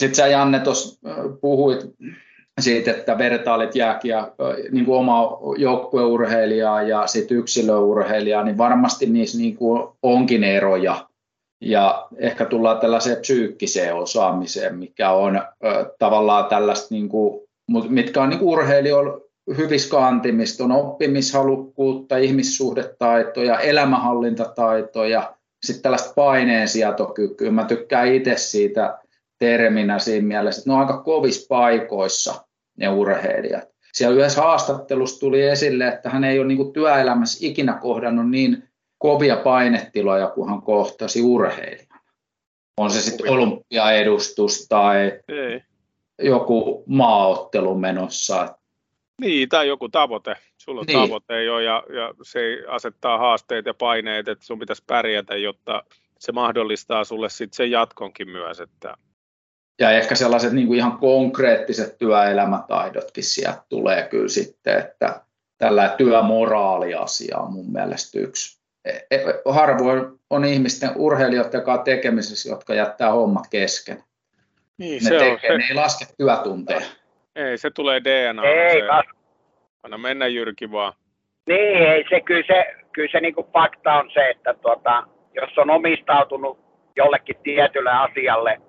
[0.00, 1.08] Sitten sä Janne tuossa
[1.40, 1.78] puhuit
[2.62, 4.28] siitä, että vertailet jääkiä
[4.70, 11.08] niin kuin oma joukkueurheilijaa ja sitten yksilöurheilijaa, niin varmasti niissä niin kuin onkin eroja.
[11.60, 17.40] Ja ehkä tullaan tällaiseen psyykkiseen osaamiseen, mikä on ö, tavallaan tällaista, niin kuin,
[17.88, 19.20] mitkä on niin kuin urheilijoilla
[19.56, 25.34] hyvissä kantimista, on oppimishalukkuutta, ihmissuhdetaitoja, elämänhallintataitoja,
[25.66, 27.50] sitten tällaista paineensietokykyä.
[27.50, 28.98] Mä tykkään itse siitä
[29.38, 32.47] terminä siinä mielessä, että ne on aika kovissa paikoissa
[32.78, 33.68] ne urheilijat.
[33.92, 39.36] Siellä yhdessä haastattelussa tuli esille, että hän ei ole niin työelämässä ikinä kohdannut niin kovia
[39.36, 42.00] painetiloja, kun hän kohtasi urheilijan.
[42.76, 45.62] On se sitten olympiaedustus tai ei.
[46.18, 48.58] joku maaottelu menossa.
[49.20, 50.36] Niin, tai joku tavoite.
[50.58, 50.98] Sulla on niin.
[50.98, 55.82] tavoite jo ja, ja se asettaa haasteet ja paineet, että sun pitäisi pärjätä, jotta
[56.18, 58.60] se mahdollistaa sulle sitten sen jatkonkin myös.
[58.60, 58.96] Että...
[59.80, 65.20] Ja ehkä sellaiset niin kuin ihan konkreettiset työelämätaidotkin sieltä tulee kyllä sitten, että
[65.58, 68.58] tällä työmoraaliasia on mun mielestä yksi.
[68.84, 74.04] E, e, harvoin on ihmisten urheilijoiden kanssa tekemisissä, jotka jättää hommat kesken.
[74.78, 75.58] Niin, ne, se tekee, on, se...
[75.58, 76.80] ne ei laske työtunteja.
[77.36, 78.44] Ei, se tulee DNA.
[78.44, 78.88] Ei, se...
[79.82, 80.92] Anna mennä Jyrki vaan.
[81.46, 85.02] Niin, ei se kyllä se, kyllä se niinku fakta on se, että tuota,
[85.34, 86.58] jos on omistautunut
[86.96, 88.60] jollekin tietylle asialle,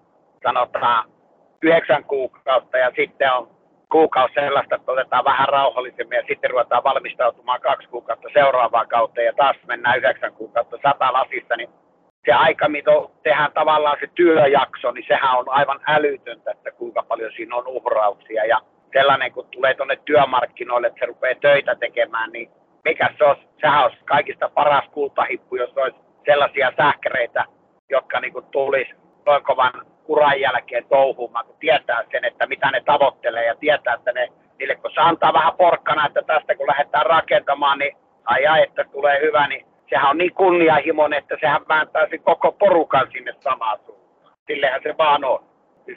[0.43, 1.10] sanotaan
[1.62, 3.47] yhdeksän kuukautta ja sitten on
[3.91, 9.34] kuukausi sellaista, että otetaan vähän rauhallisemmin ja sitten ruvetaan valmistautumaan kaksi kuukautta seuraavaan kautta ja
[9.34, 11.69] taas mennään yhdeksän kuukautta sata lasissa, niin
[12.25, 12.91] se aika, mitä
[13.23, 18.45] tehdään tavallaan se työjakso, niin sehän on aivan älytöntä, että kuinka paljon siinä on uhrauksia.
[18.45, 18.62] Ja
[18.93, 22.49] sellainen, kun tulee tuonne työmarkkinoille, että se rupeaa töitä tekemään, niin
[22.86, 27.45] mikä se olisi, sehän olisi kaikista paras kultahippu, jos olisi sellaisia sähkäreitä,
[27.89, 28.91] jotka niin kuin tulisi
[29.25, 29.73] noin kovan
[30.10, 34.28] uran jälkeen touhumaan, kun tietää sen, että mitä ne tavoittelee ja tietää, että ne,
[34.60, 38.84] niille kun se antaa vähän porkkana, että tästä kun lähdetään rakentamaan, niin ai ai, että
[38.91, 43.80] tulee hyvä, niin sehän on niin kunnianhimoinen, että sehän vääntää sen koko porukan sinne samaan
[43.86, 44.34] suuntaan.
[44.48, 45.43] Sillehän se vaan on.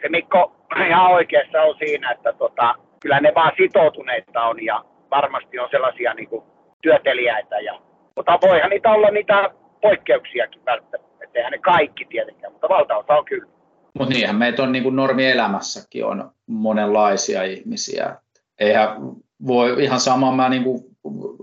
[0.03, 0.53] Se Mikko
[0.88, 6.14] ihan oikeassa on siinä, että tota, kyllä ne vaan sitoutuneita on ja varmasti on sellaisia
[6.14, 6.44] niin kuin,
[6.83, 7.61] työtelijäitä.
[7.61, 7.81] Ja,
[8.16, 11.12] mutta voihan niitä olla niitä poikkeuksiakin välttämättä.
[11.35, 13.62] Eihän ne kaikki tietenkään, mutta valtaosa on kyllä.
[13.98, 18.16] Mutta niinhän meitä on niin kuin normielämässäkin on monenlaisia ihmisiä.
[18.59, 18.88] Eihän
[19.46, 20.85] voi ihan sama mä niin kuin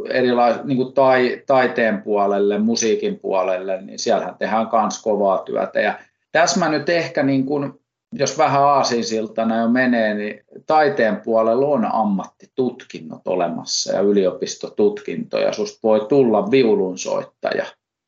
[0.09, 5.81] erilais, niin kuin tai, taiteen puolelle, musiikin puolelle, niin siellähän tehdään myös kovaa työtä.
[5.81, 5.99] Ja
[6.31, 7.73] tässä mä nyt ehkä, niin kuin,
[8.13, 15.53] jos vähän aasisiltana jo menee, niin taiteen puolella on ammattitutkinnot olemassa ja yliopistotutkintoja.
[15.53, 17.65] Susta voi tulla viulunsoittaja.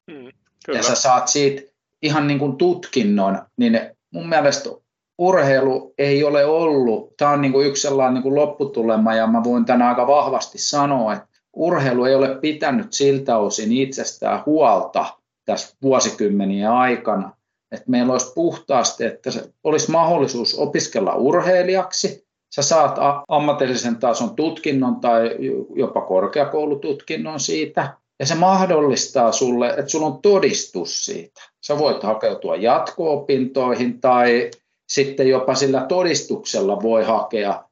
[0.08, 0.30] Mm,
[0.76, 1.62] ja sä saat siitä
[2.02, 3.80] ihan niin kuin tutkinnon, niin
[4.12, 4.70] mun mielestä
[5.18, 9.44] urheilu ei ole ollut, tämä on niin kuin yksi sellainen niin kuin lopputulema ja mä
[9.44, 15.06] voin tänään aika vahvasti sanoa, että urheilu ei ole pitänyt siltä osin itsestään huolta
[15.46, 17.32] tässä vuosikymmenien aikana,
[17.72, 19.30] että meillä olisi puhtaasti, että
[19.64, 22.96] olisi mahdollisuus opiskella urheilijaksi, sä saat
[23.28, 25.36] ammatillisen tason tutkinnon tai
[25.76, 31.42] jopa korkeakoulututkinnon siitä, ja se mahdollistaa sulle, että sulla on todistus siitä.
[31.62, 34.52] Sä voit hakeutua jatko-opintoihin tai
[34.90, 37.64] sitten jopa sillä todistuksella voi hakea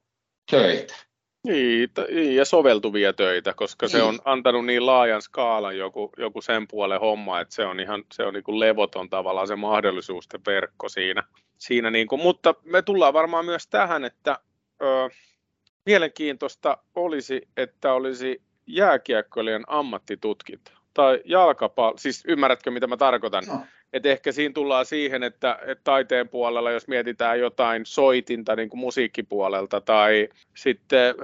[0.52, 0.96] töitä.
[1.44, 1.90] Niin,
[2.36, 3.92] ja soveltuvia töitä, koska niin.
[3.92, 8.04] se on antanut niin laajan skaalan joku, joku sen puolen homma, että se on ihan
[8.14, 11.24] se on niin kuin levoton tavallaan se mahdollisuusten verkko siinä.
[11.58, 14.40] siinä niin kuin, mutta me tullaan varmaan myös tähän, että
[14.82, 15.10] ö,
[15.86, 23.44] mielenkiintoista olisi, että olisi jääkiekkoilijan ammattitutkinto tai jalkapallo, siis ymmärrätkö mitä mä tarkoitan?
[23.48, 23.60] No.
[23.94, 28.80] Et ehkä siinä tullaan siihen, että, että taiteen puolella, jos mietitään jotain soitinta niin kuin
[28.80, 31.16] musiikkipuolelta tai sitten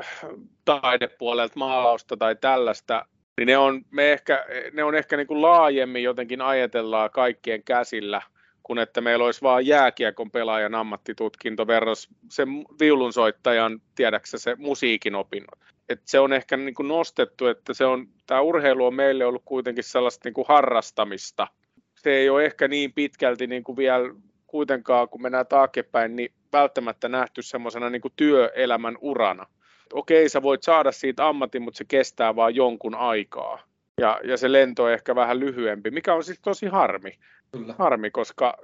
[0.66, 3.06] taidepuolelta maalausta tai tällaista,
[3.38, 8.22] niin ne on, me ehkä, ne on ehkä niin kuin laajemmin jotenkin ajatellaan kaikkien käsillä,
[8.64, 15.60] kun että meillä olisi vain jääkiekon pelaajan ammattitutkinto versus sen viulunsoittajan, tiedäksä se musiikin opinnot.
[15.90, 19.42] Et se on ehkä niin kuin nostettu, että se on, tämä urheilu on meille ollut
[19.46, 21.48] kuitenkin sellaista niin kuin harrastamista,
[21.96, 24.14] se ei ole ehkä niin pitkälti niin kuin vielä
[24.48, 29.46] kuitenkaan, kun mennään taaksepäin, niin välttämättä nähty semmoisena niin työelämän urana.
[29.94, 33.64] Okei, sä voit saada siitä ammatin, mutta se kestää vain jonkun aikaa.
[34.02, 37.12] Ja, ja se lento on ehkä vähän lyhyempi, mikä on siis tosi harmi.
[37.52, 37.76] Kyllä.
[37.78, 38.58] Harmi, koska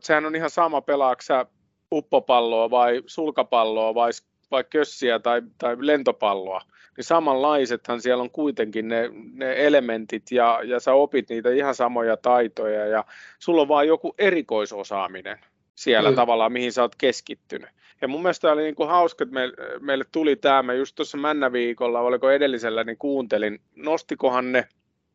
[0.00, 1.46] sehän on ihan sama pelaaksa
[1.92, 4.10] uppopalloa vai sulkapalloa vai,
[4.50, 6.60] vai kössiä tai, tai lentopalloa
[6.96, 12.16] niin samanlaisethan siellä on kuitenkin ne, ne elementit ja, ja sä opit niitä ihan samoja
[12.16, 13.04] taitoja ja
[13.38, 15.38] sulla on vaan joku erikoisosaaminen
[15.74, 16.16] siellä mm.
[16.16, 17.70] tavallaan, mihin sä oot keskittynyt.
[18.00, 21.18] Ja mun mielestä oli niin kuin hauska, että meille, meille tuli tämä, mä just tuossa
[21.18, 24.68] Männäviikolla, oliko edellisellä, niin kuuntelin, nostikohan ne,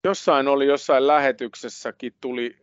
[0.04, 2.56] jossain oli jossain lähetyksessäkin tuli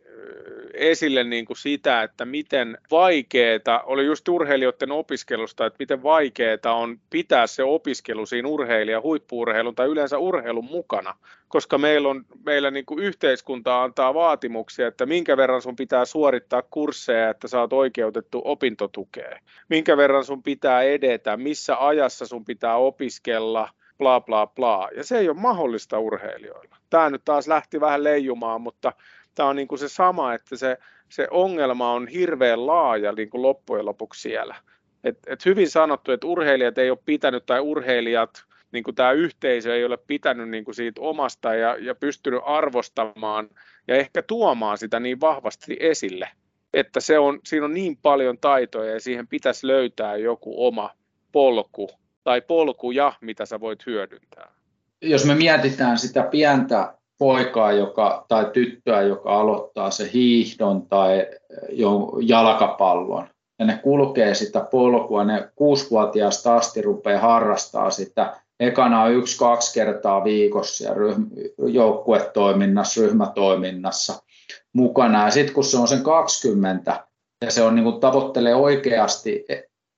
[0.73, 6.99] esille niin kuin sitä, että miten vaikeaa, oli just urheilijoiden opiskelusta, että miten vaikeaa on
[7.09, 11.15] pitää se opiskelu siinä urheilija, huippuurheilun tai yleensä urheilun mukana,
[11.47, 16.61] koska meillä, on, meillä niin kuin yhteiskunta antaa vaatimuksia, että minkä verran sun pitää suorittaa
[16.61, 22.75] kursseja, että sä oot oikeutettu opintotukeen, minkä verran sun pitää edetä, missä ajassa sun pitää
[22.75, 24.89] opiskella, bla bla bla.
[24.95, 26.75] Ja se ei ole mahdollista urheilijoilla.
[26.89, 28.93] Tämä nyt taas lähti vähän leijumaan, mutta
[29.35, 30.77] tämä on niin kuin se sama, että se,
[31.09, 34.55] se ongelma on hirveän laaja niin kuin loppujen lopuksi siellä.
[35.03, 39.75] Et, et hyvin sanottu, että urheilijat ei ole pitänyt tai urheilijat, niin kuin tämä yhteisö
[39.75, 43.49] ei ole pitänyt niin kuin siitä omasta ja, ja pystynyt arvostamaan
[43.87, 46.29] ja ehkä tuomaan sitä niin vahvasti esille,
[46.73, 50.89] että se on, siinä on niin paljon taitoja ja siihen pitäisi löytää joku oma
[51.31, 51.89] polku
[52.29, 54.51] tai polkuja, mitä sä voit hyödyntää.
[55.01, 61.27] Jos me mietitään sitä pientä poikaa joka, tai tyttöä, joka aloittaa se hiihdon tai
[62.21, 63.27] jalkapallon,
[63.59, 70.83] ja ne kulkee sitä polkua, ne kuusivuotiaasta asti rupeaa harrastaa sitä ekana yksi-kaksi kertaa viikossa
[70.83, 70.95] ja
[71.67, 74.21] joukkuetoiminnassa, ryhmätoiminnassa
[74.73, 75.25] mukana.
[75.25, 77.03] Ja sitten kun se on sen 20
[77.45, 79.45] ja se on niin kuin tavoittelee oikeasti,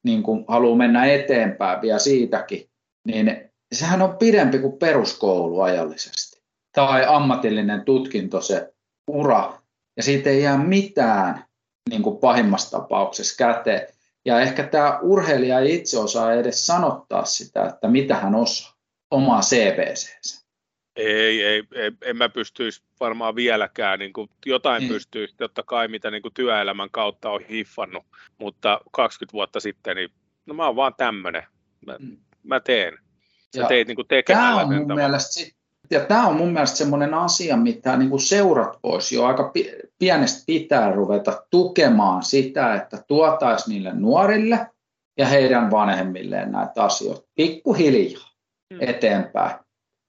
[0.03, 2.69] niin kuin haluaa mennä eteenpäin vielä siitäkin,
[3.07, 6.41] niin sehän on pidempi kuin peruskoulu ajallisesti.
[6.75, 8.73] Tai ammatillinen tutkinto se
[9.07, 9.61] ura,
[9.97, 11.45] ja siitä ei jää mitään
[11.89, 13.87] niin kuin pahimmassa tapauksessa käteen.
[14.25, 18.73] Ja ehkä tämä urheilija ei itse osaa edes sanottaa sitä, että mitä hän osaa
[19.11, 20.40] omaa CVCensä.
[20.95, 24.93] Ei, ei, ei, en mä pystyisi varmaan vieläkään, niin kuin jotain niin.
[24.93, 28.05] pystyisi, totta kai mitä niin kuin työelämän kautta on hiffannut,
[28.37, 30.09] mutta 20 vuotta sitten, niin
[30.45, 31.43] no mä oon vaan tämmöinen,
[31.85, 32.17] mä, mm.
[32.43, 32.97] mä teen.
[33.55, 35.55] Sä ja teit niin kuin tekemällä tämä on mun mielestä sit,
[35.91, 39.53] ja tämä on mun mielestä semmoinen asia, mitä niin kuin seurat voisi jo aika
[39.99, 44.67] pienestä pitää ruveta tukemaan sitä, että tuotaisiin niille nuorille
[45.17, 48.29] ja heidän vanhemmilleen näitä asioita pikkuhiljaa
[48.73, 48.77] mm.
[48.81, 49.55] eteenpäin.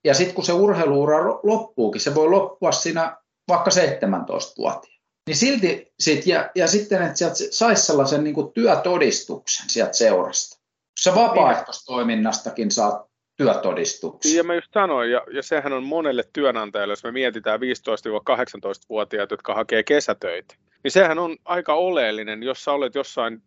[0.04, 3.16] Ja sitten kun se urheiluura loppuukin, se voi loppua siinä
[3.48, 5.02] vaikka 17-vuotiaana.
[5.26, 10.58] Niin silti sit, ja, ja sitten, että sieltä saisi sellaisen niin työtodistuksen sieltä seurasta.
[11.00, 14.36] Sä vapaaehtoistoiminnastakin saat työtodistuksia.
[14.36, 19.54] Ja mä just sanoin, ja, ja sehän on monelle työnantajalle, jos me mietitään 15-18-vuotiaat, jotka
[19.54, 23.42] hakee kesätöitä, niin sehän on aika oleellinen, jos sä olet jossain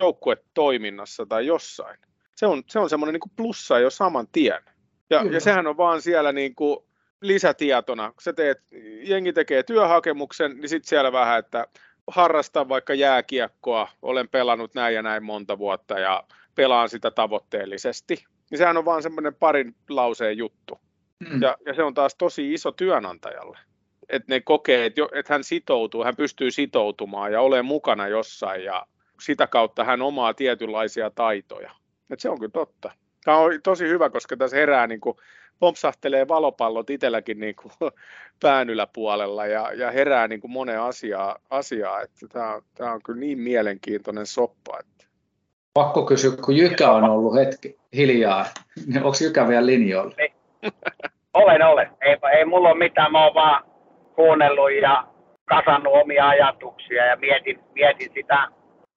[0.00, 1.98] joukkuetoiminnassa tai jossain.
[2.36, 4.62] Se on, se on semmoinen niin plussa jo saman tien.
[5.10, 6.78] Ja, ja sehän on vaan siellä niin kuin
[7.20, 8.12] lisätietona.
[8.20, 8.58] Sä teet,
[9.02, 11.66] jengi tekee työhakemuksen, niin sitten siellä vähän, että
[12.06, 18.24] harrastan vaikka jääkiekkoa, olen pelannut näin ja näin monta vuotta ja pelaan sitä tavoitteellisesti.
[18.50, 20.80] Niin sehän on vaan semmoinen parin lauseen juttu.
[21.28, 21.42] Mm.
[21.42, 23.58] Ja, ja se on taas tosi iso työnantajalle.
[24.08, 28.86] Että ne kokee, että, että hän sitoutuu, hän pystyy sitoutumaan ja olemaan mukana jossain ja
[29.20, 31.70] sitä kautta hän omaa tietynlaisia taitoja.
[32.10, 32.92] Et se on kyllä totta.
[33.26, 35.16] Tämä on tosi hyvä, koska tässä herää niin kuin,
[35.58, 37.72] pompsahtelee valopallot itselläkin niin kuin,
[38.42, 43.20] pään yläpuolella ja, ja herää niin kuin monen asiaa, asiaa että tämä, tämä on kyllä
[43.20, 44.78] niin mielenkiintoinen soppa.
[44.80, 45.06] Että.
[45.74, 48.44] Pakko kysyä, kun Jykä on ollut hetki hiljaa,
[48.86, 50.14] niin onko Jykä vielä linjoilla?
[50.18, 50.32] Ei.
[51.34, 51.90] Olen, olen.
[52.00, 53.64] Ei, ei mulla ole mitään, mä oon vaan
[54.14, 55.04] kuunnellut ja
[55.44, 58.48] kasannut omia ajatuksia ja mietin, mietin sitä,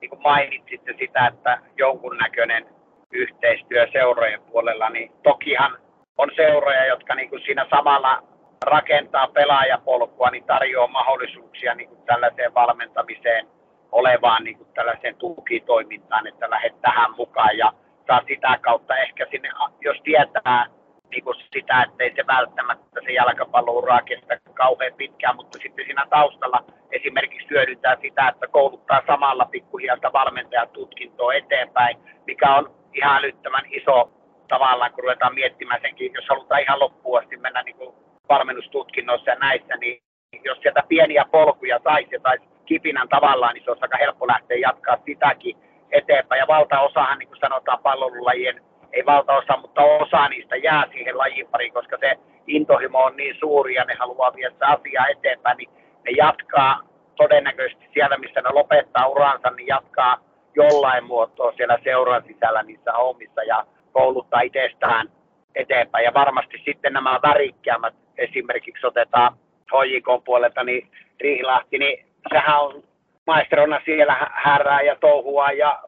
[0.01, 2.78] niin kuin mainitsitte sitä, että jonkunnäköinen
[3.13, 5.77] yhteistyö seurojen puolella, niin tokihan
[6.17, 8.23] on seuroja, jotka niin kuin siinä samalla
[8.65, 13.47] rakentaa pelaajapolkua, niin tarjoaa mahdollisuuksia niin kuin tällaiseen valmentamiseen
[13.91, 17.73] olevaan niin kuin tällaiseen tukitoimintaan, että lähdet tähän mukaan ja
[18.07, 19.49] saa sitä kautta ehkä sinne,
[19.81, 20.65] jos tietää
[21.11, 26.05] niin kuin sitä, että ei se välttämättä se jalkapallouraa kestä kauhean pitkään, mutta sitten siinä
[26.09, 34.11] taustalla esimerkiksi hyödyntää sitä, että kouluttaa samalla pikkuhieltä valmentajatutkintoa eteenpäin, mikä on ihan älyttömän iso
[34.47, 37.95] tavallaan, kun ruvetaan miettimään senkin, jos halutaan ihan loppuun asti mennä niin kuin
[38.29, 40.03] valmennustutkinnoissa ja näissä, niin
[40.43, 44.97] jos sieltä pieniä polkuja saisi saisi kipinän tavallaan, niin se olisi aika helppo lähteä jatkaa
[45.05, 45.57] sitäkin
[45.91, 46.39] eteenpäin.
[46.39, 48.61] Ja valtaosahan, niin kuin sanotaan, pallolulajien,
[48.93, 53.73] ei valtaosa, mutta osa niistä jää siihen lajin pariin, koska se intohimo on niin suuri
[53.73, 55.69] ja ne haluaa viedä se asiaa eteenpäin, niin
[56.05, 56.79] ne jatkaa
[57.15, 60.17] todennäköisesti siellä, missä ne lopettaa uransa, niin jatkaa
[60.55, 65.09] jollain muotoa siellä seuran sisällä niissä omissa ja kouluttaa itsestään
[65.55, 66.05] eteenpäin.
[66.05, 69.33] Ja varmasti sitten nämä värikkäämät, esimerkiksi otetaan
[69.71, 72.83] HJK puolelta, niin Riihilahti, niin sehän on
[73.27, 75.83] maisterona siellä härää ja touhua ja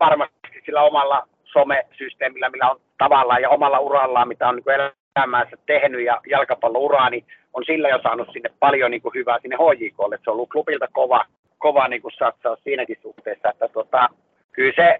[0.00, 0.34] varmasti
[0.66, 6.20] sillä omalla somesysteemillä, millä on tavallaan ja omalla urallaan, mitä on niin elämäänsä tehnyt ja
[6.26, 10.18] jalkapallouraa, niin on sillä jo saanut sinne paljon niin kuin hyvää sinne HJKlle.
[10.24, 11.24] Se on ollut klubilta kova,
[11.64, 14.08] kova niin kuin satsaus siinäkin suhteessa, että tota,
[14.52, 14.98] kyllä se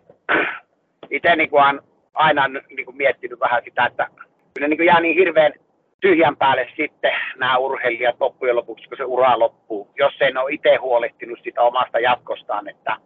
[1.17, 1.81] itse niin kuin
[2.15, 4.07] aina niin kuin miettinyt vähän sitä, että
[4.55, 5.53] kyllä niin kuin jää niin hirveän
[6.01, 10.53] tyhjän päälle sitten nämä urheilijat loppujen lopuksi, kun se ura loppuu, jos ei ne ole
[10.53, 12.97] itse huolehtinut sitä omasta jatkostaan, että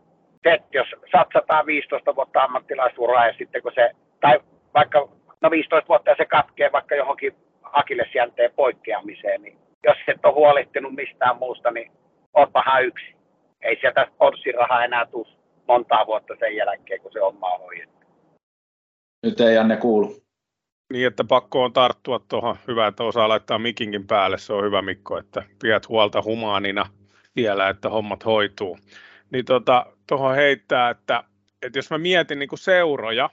[0.43, 3.91] se, jos satsataan 15 vuotta ammattilaisuraa ja sitten kun se,
[4.21, 4.41] tai
[4.75, 5.09] vaikka
[5.41, 10.95] no 15 vuotta ja se katkee vaikka johonkin akillesjänteen poikkeamiseen, niin jos et ole huolehtinut
[10.95, 11.93] mistään muusta, niin
[12.35, 13.18] ootpahan yksi.
[13.63, 15.29] Ei sieltä sponssirahaa enää tule
[15.69, 18.07] montaa vuotta sen jälkeen, kun se on maa hoidettu.
[19.23, 20.17] Nyt ei Janne kuulu.
[20.93, 22.57] Niin, että pakko on tarttua tuohon.
[22.69, 24.39] Hyvä, että osaa laittaa mikinkin päälle.
[24.39, 26.87] Se on hyvä Mikko, että pidät huolta humaanina
[27.37, 28.79] vielä, että hommat hoituu.
[29.31, 29.65] Niin tuohon
[30.09, 31.25] tota, heittää, että,
[31.63, 33.31] että jos mä mietin niin kuin seuroja,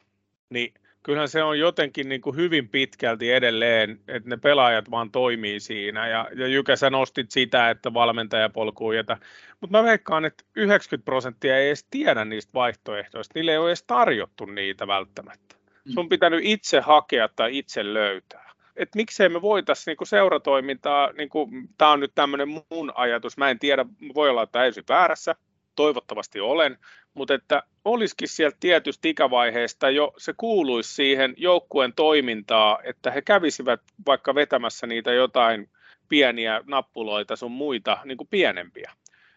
[0.50, 0.74] niin
[1.06, 6.08] kyllähän se on jotenkin niin kuin hyvin pitkälti edelleen, että ne pelaajat vaan toimii siinä.
[6.08, 9.18] Ja, ja Jykä, sä nostit sitä, että valmentajapolku jätä.
[9.62, 13.32] Mutta mä veikkaan, että 90 prosenttia ei edes tiedä niistä vaihtoehdoista.
[13.36, 15.56] Niille ei ole edes tarjottu niitä välttämättä.
[15.86, 15.92] Mm.
[15.92, 18.52] Sun pitänyt itse hakea tai itse löytää.
[18.76, 23.60] Et miksei me voitaisiin niinku seuratoimintaa, niinku, tämä on nyt tämmöinen mun ajatus, mä en
[23.60, 25.36] tiedä, voi olla, että täysin väärässä,
[25.76, 26.78] toivottavasti olen,
[27.14, 33.82] mutta että olisikin sieltä tietystä ikävaiheesta jo, se kuuluisi siihen joukkueen toimintaa, että he kävisivät
[34.06, 35.70] vaikka vetämässä niitä jotain
[36.10, 38.92] pieniä nappuloita sun muita niin kuin pienempiä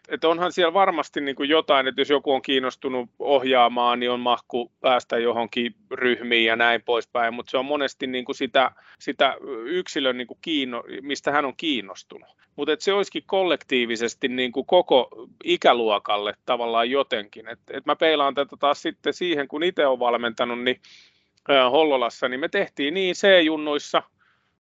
[0.09, 4.19] että onhan siellä varmasti niin kuin jotain, että jos joku on kiinnostunut ohjaamaan, niin on
[4.19, 9.37] mahku päästä johonkin ryhmiin ja näin poispäin, mutta se on monesti niin kuin sitä, sitä
[9.65, 12.29] yksilön, niin kuin kiinno, mistä hän on kiinnostunut.
[12.55, 17.47] Mutta se olisikin kollektiivisesti niin kuin koko ikäluokalle tavallaan jotenkin.
[17.47, 20.81] Et, et mä peilaan tätä taas sitten siihen, kun itse olen valmentanut, niin
[21.71, 24.03] Hollolassa, niin me tehtiin niin C-junnuissa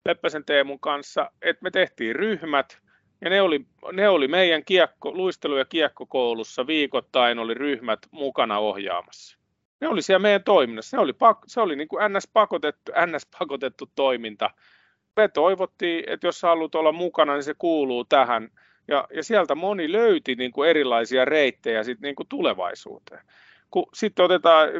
[0.05, 2.77] Leppäsen Teemun kanssa, että me tehtiin ryhmät,
[3.21, 9.37] ja ne oli, ne oli meidän kiekko, luistelu- ja kiekkokoulussa viikoittain oli ryhmät mukana ohjaamassa.
[9.81, 10.89] Ne oli siellä meidän toiminnassa.
[10.89, 11.13] Se oli,
[11.47, 14.49] se oli niin kuin NS-pakotettu, NS-pakotettu toiminta.
[15.15, 18.49] Me toivottiin, että jos haluat olla mukana, niin se kuuluu tähän.
[18.87, 23.21] Ja, ja sieltä moni löyti niin kuin erilaisia reittejä sit niin kuin tulevaisuuteen.
[23.71, 24.73] Kun sitten otetaan 10-15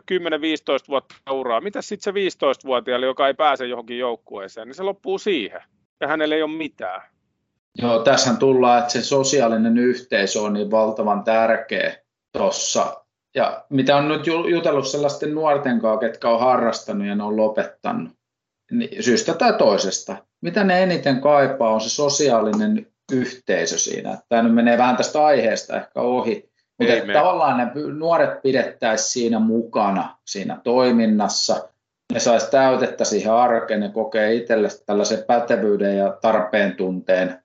[0.87, 5.61] vuotta uraa, mitä sitten se 15-vuotiaali, joka ei pääse johonkin joukkueeseen, niin se loppuu siihen.
[5.99, 7.01] Ja hänellä ei ole mitään.
[7.81, 11.97] Joo, tässä tullaan, että se sosiaalinen yhteisö on niin valtavan tärkeä
[12.37, 13.03] tuossa.
[13.35, 18.13] Ja mitä on nyt jutellut sellaisten nuorten kanssa, ketkä on harrastanut ja ne on lopettanut,
[18.71, 20.15] niin syystä tai toisesta.
[20.41, 24.17] Mitä ne eniten kaipaa on se sosiaalinen yhteisö siinä.
[24.29, 26.49] Tämä nyt menee vähän tästä aiheesta ehkä ohi.
[26.79, 31.69] Mutta tavallaan ne nuoret pidettäisiin siinä mukana, siinä toiminnassa.
[32.13, 37.39] Ne saisi täytettä siihen arkeen, ne kokee itselle tällaisen pätevyyden ja tarpeen tunteen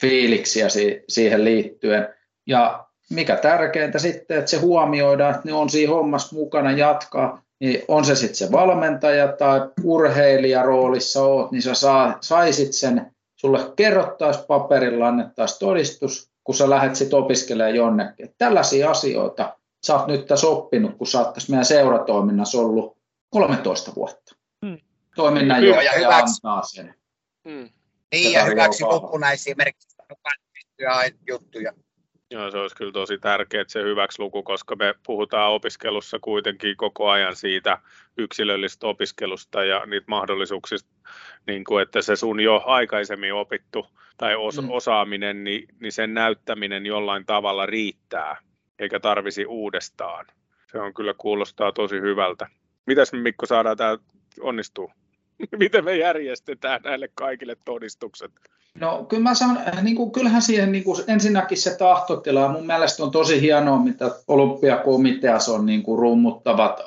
[0.00, 0.66] fiiliksiä
[1.08, 2.08] siihen liittyen.
[2.46, 7.82] Ja mikä tärkeintä sitten, että se huomioidaan, että ne on siinä hommassa mukana jatkaa, niin
[7.88, 13.72] on se sitten se valmentaja tai urheilija roolissa oot, niin sä saa, saisit sen, sulle
[13.76, 18.24] kerrottaisiin paperilla, annettaisiin todistus, kun sä lähdet sitten opiskelemaan jonnekin.
[18.24, 22.98] Että tällaisia asioita sä oot nyt tässä oppinut, kun sä oot tässä meidän seuratoiminnassa ollut
[23.30, 24.36] 13 vuotta.
[24.66, 24.78] Hmm.
[25.16, 26.94] Toiminnanjohtaja antaa sen.
[27.48, 27.68] Hmm.
[28.12, 29.96] Niin, ja hyväksi lukuna esimerkiksi
[31.26, 31.72] juttuja.
[32.30, 37.08] Joo, se olisi kyllä tosi tärkeää se hyväksi luku, koska me puhutaan opiskelussa kuitenkin koko
[37.08, 37.78] ajan siitä
[38.18, 40.90] yksilöllisestä opiskelusta ja niitä mahdollisuuksista,
[41.46, 44.70] niin kuin että se sun jo aikaisemmin opittu tai os- mm.
[44.70, 48.36] osaaminen, niin, niin sen näyttäminen jollain tavalla riittää,
[48.78, 50.26] eikä tarvisi uudestaan.
[50.72, 52.46] Se on kyllä kuulostaa tosi hyvältä.
[52.86, 53.98] Mitäs me Mikko saadaan tämä
[54.40, 54.92] onnistuu?
[55.58, 58.32] Miten me järjestetään näille kaikille todistukset?
[58.78, 62.66] No kyllä mä sanon, äh, niin kuin, kyllähän siihen niin kuin, ensinnäkin se tahtotila, mun
[62.66, 66.80] mielestä on tosi hienoa, mitä olympiakomiteassa on niin kuin, rummuttavat,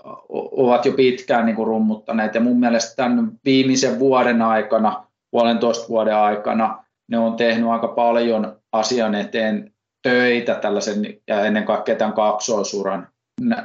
[0.51, 6.15] ovat jo pitkään niin kuin, rummuttaneet ja mun mielestä tämän viimeisen vuoden aikana, puolentoista vuoden
[6.15, 13.07] aikana, ne on tehnyt aika paljon asian eteen töitä tällaisen ja ennen kaikkea tämän kaksoisuran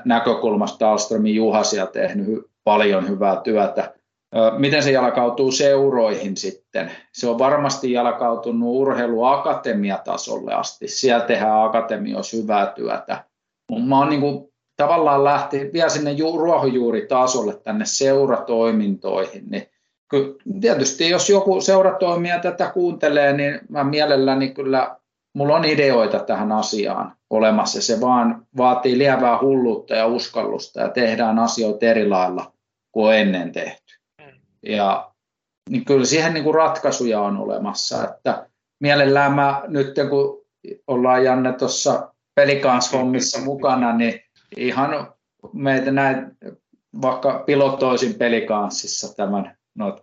[0.05, 3.95] näkökulmasta Alströmin Juhasia tehnyt paljon hyvää työtä.
[4.59, 6.91] Miten se jalkautuu seuroihin sitten?
[7.13, 10.89] Se on varmasti jalkautunut urheiluakatemiatasolle asti.
[10.89, 13.25] Siellä tehdään akatemioissa hyvää työtä.
[13.87, 19.69] Mä oon niin kuin, tavallaan lähti vielä sinne ju- ruohonjuuritasolle tänne seuratoimintoihin, niin
[20.61, 24.97] tietysti jos joku seuratoimija tätä kuuntelee, niin mä mielelläni kyllä,
[25.35, 27.83] mulla on ideoita tähän asiaan olemassa.
[27.83, 32.53] Se vaan vaatii lievää hulluutta ja uskallusta ja tehdään asioita eri lailla
[32.93, 33.98] kuin ennen tehty.
[34.63, 35.11] Ja
[35.71, 38.49] niin kyllä siihen niin kuin ratkaisuja on olemassa, että
[38.81, 40.45] mielellään mä nyt kun
[40.87, 44.21] ollaan Janne tuossa pelikanshommissa mukana, niin
[44.57, 45.13] ihan
[45.53, 46.37] meitä näin
[47.03, 49.57] vaikka pilotoisin pelikanssissa tämän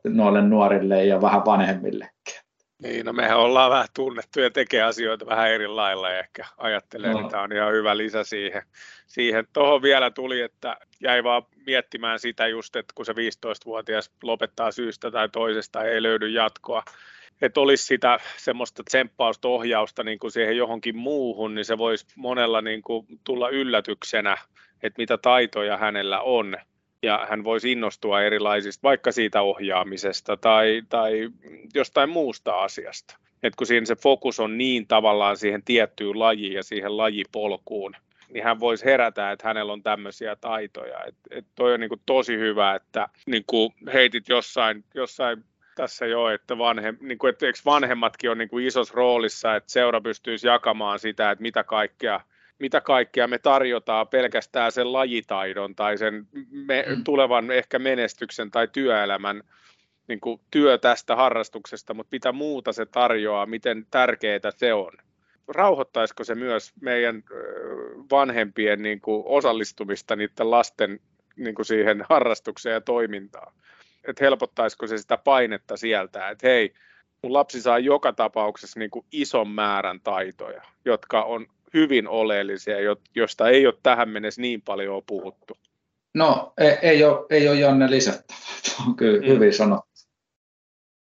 [0.04, 2.45] noille nuorille ja vähän vanhemmillekin.
[2.86, 7.12] Niin, no mehän ollaan vähän tunnettu ja tekee asioita vähän eri lailla ja ehkä ajattelee,
[7.14, 7.20] no.
[7.20, 8.62] että tämä on ihan hyvä lisä siihen.
[9.08, 9.48] siihen.
[9.54, 15.12] Tuohon vielä tuli, että jäi vaan miettimään sitä just, että kun se 15-vuotias lopettaa syystä
[15.12, 16.84] tai toisesta ei löydy jatkoa,
[17.42, 22.62] että olisi sitä semmoista tsemppausta, ohjausta niin kuin siihen johonkin muuhun, niin se voisi monella
[22.62, 24.38] niin kuin tulla yllätyksenä,
[24.84, 26.58] että mitä taitoja hänellä on
[27.06, 31.30] ja hän voisi innostua erilaisista, vaikka siitä ohjaamisesta tai, tai
[31.74, 33.18] jostain muusta asiasta.
[33.44, 37.96] Et kun siinä se fokus on niin tavallaan siihen tiettyyn lajiin ja siihen lajipolkuun,
[38.34, 41.04] niin hän voisi herätä, että hänellä on tämmöisiä taitoja.
[41.08, 45.44] Et, et toi on niinku tosi hyvä, että niinku heitit jossain, jossain
[45.76, 50.02] tässä jo, että, vanhem, niin kuin, että vanhemmatkin on niin kuin isossa roolissa, että seura
[50.02, 52.22] pystyisi jakamaan sitä, että mitä kaikkea
[52.60, 57.04] mitä kaikkea me tarjotaan pelkästään sen lajitaidon tai sen me, mm.
[57.04, 59.44] tulevan ehkä menestyksen tai työelämän
[60.08, 64.92] niin kuin työ tästä harrastuksesta, mutta mitä muuta se tarjoaa, miten tärkeää se on.
[65.48, 67.24] Rauhoittaisiko se myös meidän
[68.12, 71.00] vanhempien niin kuin osallistumista niiden lasten
[71.36, 73.54] niin kuin siihen harrastukseen ja toimintaan?
[74.08, 76.74] Että helpottaisiko se sitä painetta sieltä, että hei,
[77.22, 82.76] mun lapsi saa joka tapauksessa niin kuin ison määrän taitoja, jotka on hyvin oleellisia,
[83.16, 85.58] josta ei ole tähän mennessä niin paljon puhuttu?
[86.14, 88.40] No ei, ei, ole, ei ole Janne lisättävä,
[88.88, 89.28] on kyllä mm.
[89.28, 89.90] hyvin sanottu.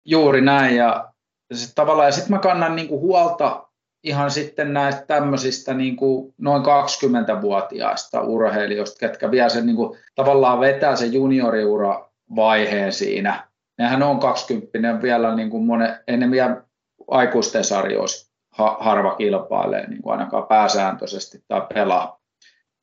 [0.06, 1.14] Juuri näin ja
[1.54, 3.68] sit tavallaan, ja sitten mä kannan niinku huolta
[4.04, 11.14] ihan sitten näistä tämmöisistä niinku noin 20-vuotiaista urheilijoista, ketkä vielä sen niinku, tavallaan vetää sen
[11.14, 13.48] junioriura vaiheen siinä.
[13.78, 16.64] Nehän on 20 vielä niinku monen, ennen vielä
[17.08, 22.20] aikuisten sarjoissa harva kilpailee niin kuin ainakaan pääsääntöisesti tai pelaa.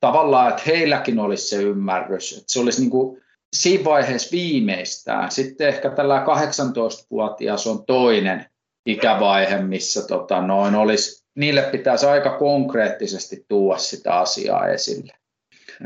[0.01, 3.23] Tavallaan, että heilläkin olisi se ymmärrys, että se olisi niin kuin
[3.57, 5.31] siinä vaiheessa viimeistään.
[5.31, 8.47] Sitten ehkä tällä 18-vuotias on toinen
[8.87, 15.13] ikävaihe, missä tota, noin olisi, niille pitäisi aika konkreettisesti tuoda sitä asiaa esille.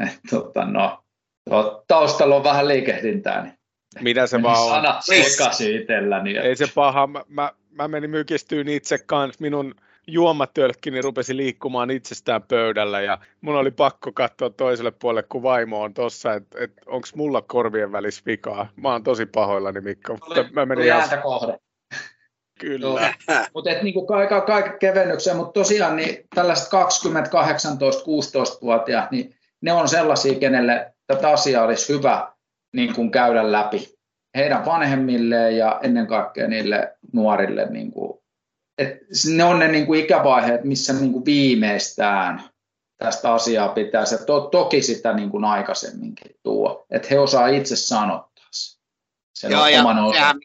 [0.03, 1.05] Et, tota, no,
[1.89, 3.59] taustalla on vähän liikehdintää, niin
[4.01, 4.69] mitä se vaan on?
[4.69, 6.39] Sanat sekaisin itselläni.
[6.39, 7.07] Ei se paha.
[7.07, 9.41] Mä, mä, mä menin mykistyyn itse kanssa.
[9.41, 9.75] Minun
[10.07, 15.95] juomatölkkini rupesi liikkumaan itsestään pöydällä ja mun oli pakko katsoa toiselle puolelle, kun vaimo on
[15.95, 18.69] tossa, että et, onko mulla korvien välissä vikaa.
[18.77, 20.19] Mä oon tosi pahoillani, Mikko.
[20.27, 21.23] Tuli, mä menin ihan...
[21.23, 21.59] kohde.
[22.61, 23.15] Kyllä.
[23.55, 29.73] mutta et niinku kaiken kaik, kevennyksiä, mutta tosiaan niin tällaiset 20, 18, 16-vuotiaat, niin ne
[29.73, 32.34] on sellaisia, kenelle tätä asiaa olisi hyvä
[32.75, 33.95] niin kuin käydä läpi
[34.37, 37.67] heidän vanhemmilleen ja ennen kaikkea niille nuorille.
[37.71, 38.19] Niin kuin,
[38.79, 38.99] et
[39.35, 42.43] ne on ne niin kuin ikävaiheet, missä niin kuin viimeistään
[42.99, 47.77] tästä asiaa pitää se to, toki sitä niin kuin aikaisemminkin tuo, että he osaa itse
[47.77, 48.49] sanottaa
[49.39, 50.41] sen joo, ja sehän,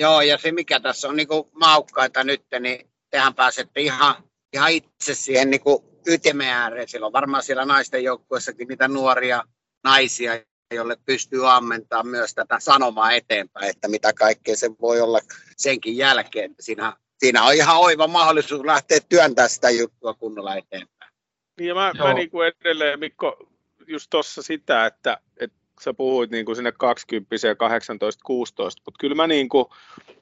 [0.00, 4.14] joo, ja se mikä tässä on niin kuin maukkaita nyt, niin tehän pääsette ihan,
[4.52, 6.88] ihan itse siihen niin kuin ytimen ääreen.
[6.88, 9.42] Siellä on varmaan siellä naisten joukkueessakin niitä nuoria
[9.84, 10.32] naisia,
[10.74, 15.20] jolle pystyy ammentamaan myös tätä sanomaa eteenpäin, että mitä kaikkea se voi olla
[15.56, 16.54] senkin jälkeen.
[16.60, 21.12] Siinä, siinä on ihan oiva mahdollisuus lähteä työntämään sitä juttua kunnolla eteenpäin.
[21.58, 23.48] Niin ja mä, mä niin kuin edelleen, Mikko,
[23.86, 28.98] just tuossa sitä, että, että sä puhuit niin kuin sinne 20 ja 18, 16, mutta
[28.98, 29.66] kyllä mä niin kuin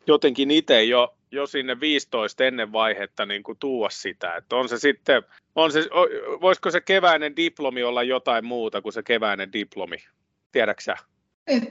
[0.07, 4.79] jotenkin itse jo, jo sinne 15 ennen vaihetta niin kuin tuua sitä, että on se
[4.79, 5.23] sitten,
[5.55, 5.81] on se,
[6.41, 9.97] voisiko se keväinen diplomi olla jotain muuta kuin se keväinen diplomi?
[10.53, 10.97] Tiedäksä?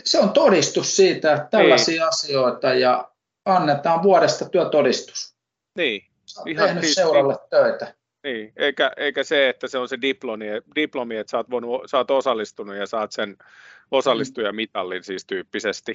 [0.04, 2.08] Se on todistus siitä, että tällaisia niin.
[2.08, 3.12] asioita ja
[3.46, 5.36] annetaan vuodesta työtodistus.
[5.76, 6.06] Niin.
[6.26, 7.94] Sä Ihan tehnyt siis, seuralle niin, töitä.
[8.24, 11.98] Niin, eikä, eikä se, että se on se diplomi, diplomi että sä oot, voinut, sä
[11.98, 13.38] oot osallistunut ja saat sen
[13.92, 15.94] osallistujamitalin siis tyyppisesti.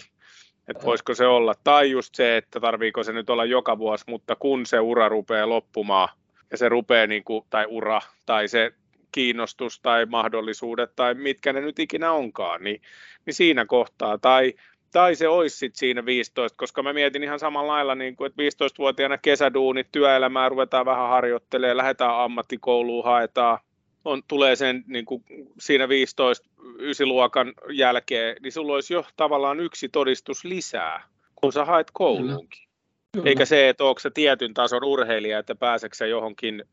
[0.68, 1.54] Että voisiko se olla.
[1.64, 5.48] Tai just se, että tarviiko se nyt olla joka vuosi, mutta kun se ura rupeaa
[5.48, 6.08] loppumaan,
[6.50, 8.72] ja se rupeaa, niin kuin, tai ura, tai se
[9.12, 12.82] kiinnostus tai mahdollisuudet tai mitkä ne nyt ikinä onkaan, niin,
[13.26, 14.18] niin siinä kohtaa.
[14.18, 14.54] Tai,
[14.92, 18.42] tai se olisi sitten siinä 15, koska mä mietin ihan samalla lailla, niin kuin, että
[18.42, 23.58] 15-vuotiaana kesäduunit, työelämää ruvetaan vähän harjoittelemaan, lähdetään ammattikouluun, haetaan,
[24.04, 25.24] on, tulee sen niin kuin
[25.60, 26.48] siinä 15
[26.78, 31.02] ysiluokan jälkeen, niin sulla olisi jo tavallaan yksi todistus lisää,
[31.34, 32.68] kun sä haet kouluunkin.
[33.12, 33.28] Kyllä.
[33.28, 36.64] Eikä se, että onko se tietyn tason urheilija, että pääseekö johonkin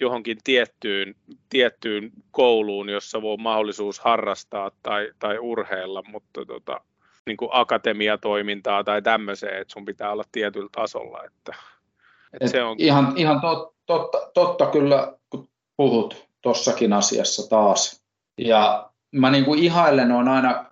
[0.00, 1.14] johonkin tiettyyn,
[1.48, 6.80] tiettyyn kouluun, jossa voi mahdollisuus harrastaa tai, tai urheilla, mutta tota,
[7.26, 11.24] niin kuin akatemiatoimintaa tai tämmöiseen, että sun pitää olla tietyllä tasolla.
[11.24, 11.54] Että,
[12.32, 12.76] että se on...
[12.78, 18.04] Ihan, ihan tot, totta, totta kyllä, kun puhut tuossakin asiassa taas.
[18.38, 20.64] Ja mä niin kuin ihailen, on aina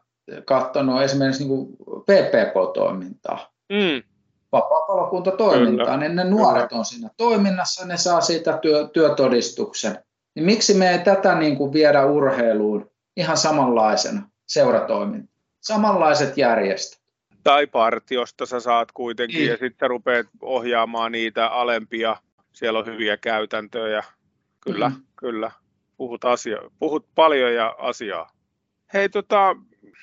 [0.44, 3.52] katsonut esimerkiksi niin kuin PPK-toimintaa.
[3.68, 4.11] Mm.
[4.52, 6.78] Vapaa-palokuntatoimintaa, niin ne nuoret Kyllä.
[6.78, 9.98] on siinä toiminnassa, ne saa siitä työ, työtodistuksen.
[10.34, 15.32] Niin miksi me ei tätä niin kuin viedä urheiluun ihan samanlaisena seuratoiminta?
[15.60, 17.02] Samanlaiset järjestöt.
[17.44, 19.50] Tai partiosta sä saat kuitenkin niin.
[19.50, 22.16] ja sitten rupeat ohjaamaan niitä alempia.
[22.52, 24.04] Siellä on hyviä käytäntöjä.
[24.60, 25.02] Kyllä, mm.
[25.16, 25.50] kyllä.
[25.96, 28.30] Puhut, asia, puhut paljon ja asiaa.
[28.94, 29.56] Hei, tota,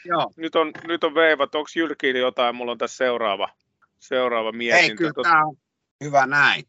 [0.05, 0.31] Joo.
[0.37, 1.55] Nyt, on, nyt on veivat.
[1.55, 2.55] Onko Jyrkiin jotain?
[2.55, 3.49] Mulla on tässä seuraava,
[3.99, 4.87] seuraava mietintä.
[4.87, 5.55] Hei, kyllä tämä on
[6.03, 6.63] hyvä näin.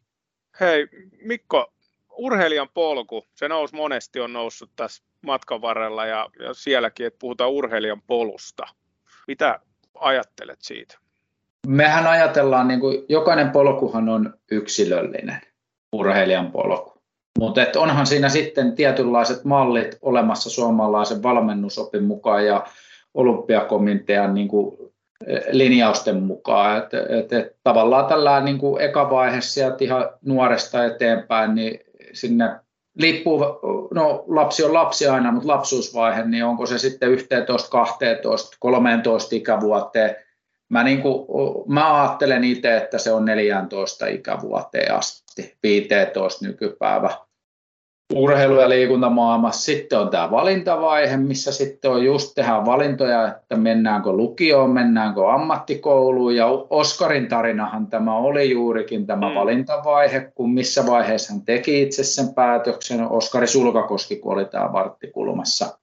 [0.59, 0.87] Hei,
[1.23, 1.73] Mikko,
[2.17, 7.51] urheilijan polku, se nousi monesti, on noussut tässä matkan varrella ja, ja sielläkin, että puhutaan
[7.51, 8.63] urheilijan polusta.
[9.27, 9.59] Mitä
[9.95, 10.97] ajattelet siitä?
[11.67, 15.41] Mehän ajatellaan, niin kuin, jokainen polkuhan on yksilöllinen
[15.91, 17.01] urheilijan polku.
[17.39, 22.65] Mutta onhan siinä sitten tietynlaiset mallit olemassa suomalaisen valmennusopin mukaan ja
[23.13, 24.90] olympiakomitean niin kuin,
[25.51, 26.77] linjausten mukaan.
[26.77, 31.79] Et, et, et, tavallaan tällä niin kuin eka vaihe sieltä ihan nuoresta eteenpäin, niin
[32.13, 32.49] sinne
[32.97, 33.39] liippuu,
[33.93, 40.15] no lapsi on lapsi aina, mutta lapsuusvaihe, niin onko se sitten 11, 12, 13 ikävuoteen.
[40.69, 41.27] Mä, niin kuin,
[41.67, 47.09] mä ajattelen itse, että se on 14 ikävuoteen asti, 15 nykypäivä
[48.15, 49.61] urheilu- ja liikuntamaailmassa.
[49.61, 56.35] Sitten on tämä valintavaihe, missä sitten on just tehdä valintoja, että mennäänkö lukioon, mennäänkö ammattikouluun.
[56.35, 59.35] Ja Oskarin tarinahan tämä oli juurikin tämä mm.
[59.35, 63.01] valintavaihe, kun missä vaiheessa hän teki itse sen päätöksen.
[63.09, 65.77] Oskari Sulkakoski, kun oli tämä varttikulmassa.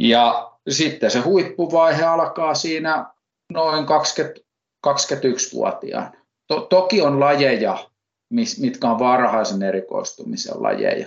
[0.00, 3.06] Ja sitten se huippuvaihe alkaa siinä
[3.52, 4.40] noin 20,
[4.86, 6.12] 21-vuotiaan.
[6.46, 7.78] To, toki on lajeja,
[8.60, 11.06] mitkä on varhaisen erikoistumisen lajeja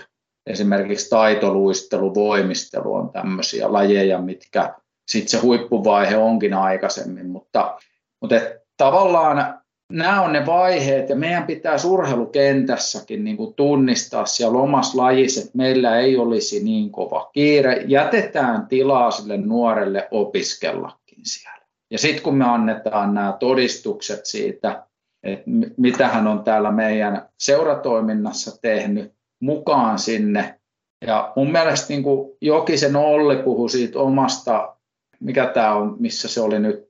[0.49, 4.73] esimerkiksi taitoluistelu, voimistelu on tämmöisiä lajeja, mitkä
[5.07, 7.77] sitten se huippuvaihe onkin aikaisemmin, mutta,
[8.21, 9.59] mutta et, tavallaan
[9.93, 15.57] nämä on ne vaiheet ja meidän pitää urheilukentässäkin niin kuin tunnistaa siellä omassa lajissa, että
[15.57, 17.83] meillä ei olisi niin kova kiire.
[17.87, 21.65] Jätetään tilaa sille nuorelle opiskellakin siellä.
[21.91, 24.83] Ja sitten kun me annetaan nämä todistukset siitä,
[25.23, 25.45] että
[25.77, 30.59] mitä hän on täällä meidän seuratoiminnassa tehnyt, mukaan sinne.
[31.07, 34.75] Ja mun mielestä niin kuin Jokisen Olli puhui siitä omasta,
[35.19, 36.89] mikä tämä on, missä se oli nyt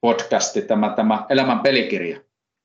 [0.00, 2.20] podcasti, tämä, tämä elämän pelikirja.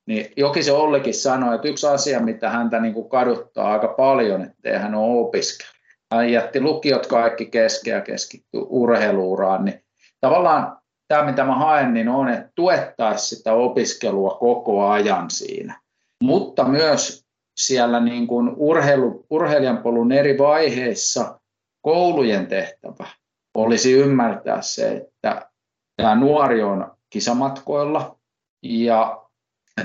[0.07, 4.79] Niin Jokisen Ollikin sanoi, että yksi asia, mitä häntä niin kuin kaduttaa aika paljon, että
[4.79, 5.77] hän ole opiskellut.
[6.11, 9.65] Hän jätti lukiot kaikki kesken ja keskittyi urheiluuraan.
[9.65, 9.83] Niin
[10.21, 15.81] tavallaan tämä, mitä mä haen, niin on, että tuettaisiin sitä opiskelua koko ajan siinä.
[16.23, 17.26] Mutta myös
[17.57, 21.39] siellä niin kuin urheilu, urheilijan polun eri vaiheissa
[21.81, 23.07] koulujen tehtävä
[23.53, 25.49] olisi ymmärtää se, että
[25.95, 28.17] tämä nuori on kisamatkoilla
[28.63, 29.23] ja,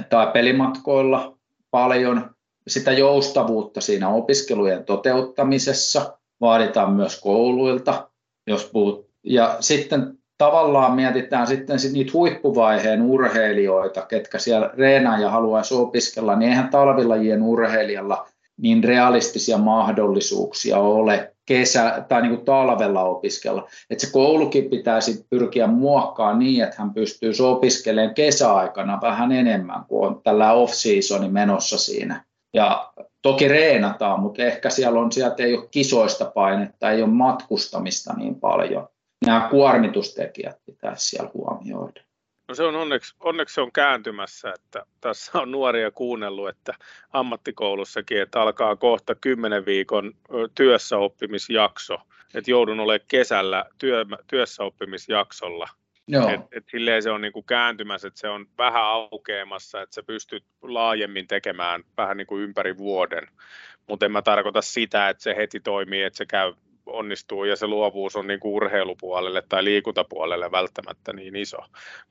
[0.09, 1.39] tai pelimatkoilla
[1.71, 2.35] paljon.
[2.69, 8.11] Sitä joustavuutta siinä opiskelujen toteuttamisessa vaaditaan myös kouluilta.
[8.47, 15.75] Jos puhut, ja sitten tavallaan mietitään sitten niitä huippuvaiheen urheilijoita, ketkä siellä reenaa ja haluaisi
[15.75, 18.27] opiskella, niin eihän talvilajien urheilijalla
[18.57, 23.69] niin realistisia mahdollisuuksia ole kesä- tai niin kuin talvella opiskella.
[23.91, 30.07] Että se koulukin pitäisi pyrkiä muokkaamaan niin, että hän pystyy opiskelemaan kesäaikana vähän enemmän, kuin
[30.07, 32.25] on tällä off-seasoni menossa siinä.
[32.55, 38.15] Ja toki reenataan, mutta ehkä siellä on, sieltä ei ole kisoista painetta, ei ole matkustamista
[38.17, 38.89] niin paljon
[39.27, 42.03] nämä kuormitustekijät pitäisi siellä huomioida.
[42.49, 46.75] No se on onneksi, onneksi se on kääntymässä, että tässä on nuoria kuunnellut, että
[47.13, 50.13] ammattikoulussakin, että alkaa kohta 10 viikon
[50.55, 51.99] työssäoppimisjakso,
[52.35, 55.69] että joudun olemaan kesällä työ, työssäoppimisjaksolla.
[56.35, 60.45] Et, et silleen se on niinku kääntymässä, että se on vähän aukeamassa, että sä pystyt
[60.63, 63.29] laajemmin tekemään vähän niin kuin ympäri vuoden.
[63.89, 66.55] Mutta en mä tarkoita sitä, että se heti toimii, että se käy
[66.93, 71.59] onnistuu ja se luovuus on niin kuin urheilupuolelle tai liikuntapuolelle välttämättä niin iso.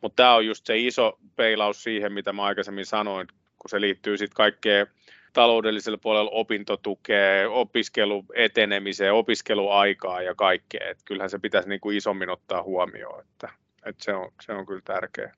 [0.01, 3.27] Mutta tämä on just se iso peilaus siihen, mitä mä aikaisemmin sanoin,
[3.59, 4.87] kun se liittyy sitten kaikkeen
[5.33, 10.89] taloudellisella puolella opintotukea, opiskelu etenemiseen, opiskeluaikaa ja kaikkea.
[10.89, 13.49] Et kyllähän se pitäisi niin kuin isommin ottaa huomioon, että,
[13.85, 15.33] että se, on, se on kyllä tärkeä.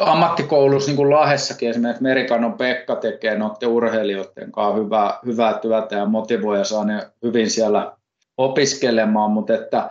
[0.00, 6.06] Ammattikoulussa, niin kuin Lahessakin esimerkiksi Merikanon Pekka tekee noiden urheilijoiden kanssa hyvää, hyvää työtä ja
[6.06, 7.96] motivoi ja saa ne hyvin siellä
[8.36, 9.90] opiskelemaan, mutta että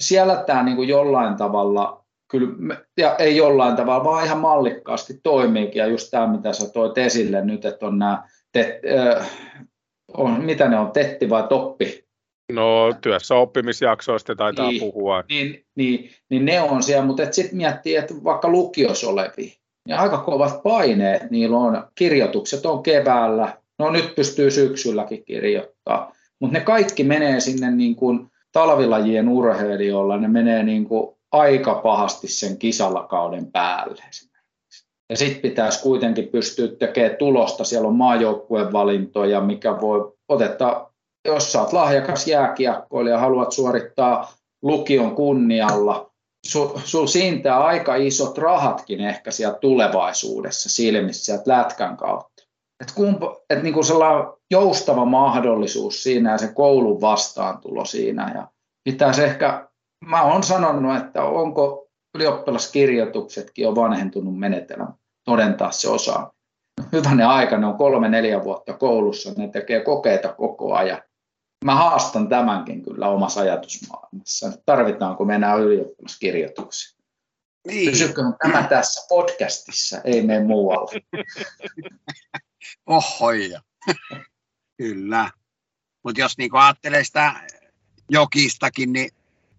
[0.00, 5.80] siellä tämä niin kuin jollain tavalla, kyllä, ja ei jollain tavalla, vaan ihan mallikkaasti toimiikin,
[5.80, 9.30] ja just tämä, mitä sä toit esille nyt, että on nämä, te, äh,
[10.14, 12.04] on, mitä ne on, tetti vai toppi?
[12.52, 15.24] No työssä oppimisjaksoista taitaa niin, puhua.
[15.28, 19.56] Niin, niin, niin ne on siellä, mutta sitten miettii, että vaikka lukios olevi,
[19.86, 21.84] niin aika kovat paineet niillä on.
[21.94, 28.30] Kirjoitukset on keväällä, no nyt pystyy syksylläkin kirjoittaa, mutta ne kaikki menee sinne niin kuin
[28.52, 34.02] talvilajien urheilijoilla, ne menee niin kuin aika pahasti sen kisallakauden päälle.
[35.10, 37.64] Ja sitten pitäisi kuitenkin pystyä tekemään tulosta.
[37.64, 40.90] Siellä on maajoukkueen valintoja, mikä voi otetta,
[41.24, 44.32] jos sä oot lahjakas jääkiekkoilija ja haluat suorittaa
[44.62, 46.10] lukion kunnialla,
[46.46, 52.29] sulla sul siintää aika isot rahatkin ehkä siellä tulevaisuudessa silmissä sieltä lätkän kautta.
[52.80, 52.94] Että
[53.50, 58.32] et niinku sellainen joustava mahdollisuus siinä ja se koulun vastaantulo siinä.
[58.34, 58.48] Ja
[58.84, 59.68] pitäisi ehkä,
[60.04, 64.86] mä oon sanonut, että onko ylioppilaskirjoituksetkin on vanhentunut menetelmä
[65.24, 66.32] todentaa se osa.
[66.92, 71.02] Hyvänen aika, ne on kolme, neljä vuotta koulussa, ne tekee kokeita koko ajan.
[71.64, 74.52] Mä haastan tämänkin kyllä omassa ajatusmaailmassa.
[74.66, 76.99] Tarvitaanko me enää ylioppilaskirjoituksia?
[77.66, 77.90] Niin.
[77.90, 81.00] Pysykö tämä tässä podcastissa, ei mene muualle.
[82.86, 83.60] Ohoja.
[84.76, 85.30] kyllä.
[86.04, 87.48] Mutta jos niinku ajattelee sitä
[88.08, 89.10] jokistakin, niin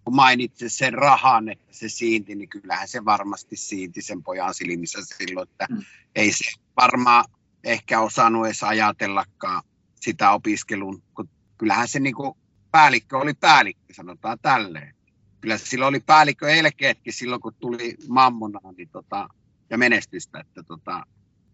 [0.04, 4.98] kun mainitsit sen rahan, että se siinti, niin kyllähän se varmasti siinti sen pojan silmissä
[5.18, 5.82] silloin, että mm.
[6.14, 6.44] ei se
[6.76, 7.24] varmaan
[7.64, 9.62] ehkä osannut edes ajatellakaan
[10.00, 11.28] sitä opiskelun, kun
[11.58, 12.34] kyllähän se niin kuin
[12.70, 14.94] päällikkö oli päällikkö, sanotaan tälleen.
[15.42, 19.28] Kyllä sillä oli päällikkö elkeetkin silloin, kun tuli mammonaa niin tota,
[19.70, 21.06] ja menestystä, että tota,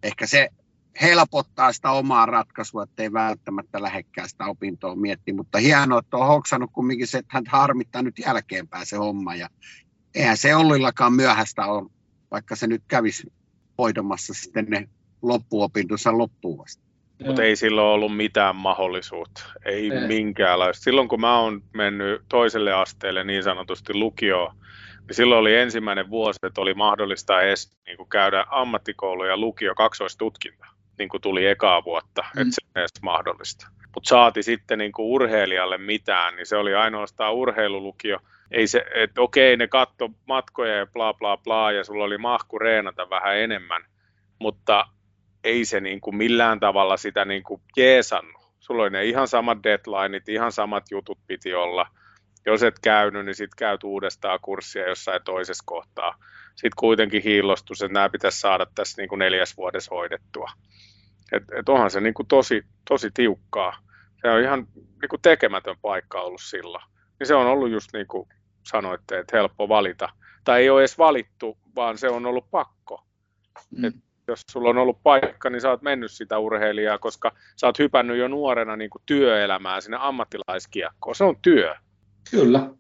[0.03, 0.49] ehkä se
[1.01, 6.71] helpottaa sitä omaa ratkaisua, ettei välttämättä lähekkää sitä opintoa miettiä, mutta hienoa, että on hoksannut
[6.73, 9.49] kumminkin se, että hän harmittaa nyt jälkeenpäin se homma ja
[10.15, 11.91] eihän se Ollillakaan myöhäistä ole,
[12.31, 13.33] vaikka se nyt kävisi
[13.79, 14.89] hoidomassa sitten ne
[15.23, 16.88] loppuopintonsa loppuun vasta.
[17.27, 20.07] Mutta ei silloin ollut mitään mahdollisuutta, ei, ei.
[20.07, 20.83] minkäänlaista.
[20.83, 24.55] Silloin kun mä oon mennyt toiselle asteelle niin sanotusti lukioon,
[25.07, 29.75] niin silloin oli ensimmäinen vuosi, että oli mahdollista edes niin kuin käydä ammattikoulu ja lukio
[29.75, 30.67] kaksoistutkinta
[30.99, 32.43] niin kuin tuli ekaa vuotta, mm.
[32.43, 33.69] että se on edes mahdollista.
[33.95, 38.19] Mutta saati sitten niin kuin urheilijalle mitään, niin se oli ainoastaan urheilulukio.
[38.51, 42.59] Ei se, että okei, ne katto matkoja ja bla bla bla, ja sulla oli mahku
[42.59, 43.85] reenata vähän enemmän,
[44.39, 44.87] mutta
[45.45, 48.49] ei se niin kuin millään tavalla sitä niin kuin jeesannut.
[48.61, 51.87] Sulla oli ne ihan samat deadlineit, ihan samat jutut piti olla.
[52.47, 56.15] Jos et käynyt, niin sitten käyt uudestaan kurssia jossain toisessa kohtaa.
[56.49, 60.51] Sitten kuitenkin hiillostus, että nämä pitäisi saada tässä niin kuin neljäs vuodessa hoidettua.
[61.33, 63.77] Et, et onhan se niin kuin tosi, tosi tiukkaa.
[64.23, 66.85] Se on ihan niin kuin tekemätön paikka ollut silloin.
[67.19, 68.29] Niin se on ollut just niin kuin
[68.63, 70.09] sanoitte, että helppo valita.
[70.45, 73.05] Tai ei ole edes valittu, vaan se on ollut pakko.
[73.71, 73.85] Mm.
[73.85, 73.95] Et
[74.29, 78.19] jos sulla on ollut paikka, niin sä oot mennyt sitä urheilijaa, koska sä oot hypännyt
[78.19, 81.15] jo nuorena niin kuin työelämään sinne ammattilaiskiekkoon.
[81.15, 81.75] Se on työ.
[82.31, 82.71] Kyllä.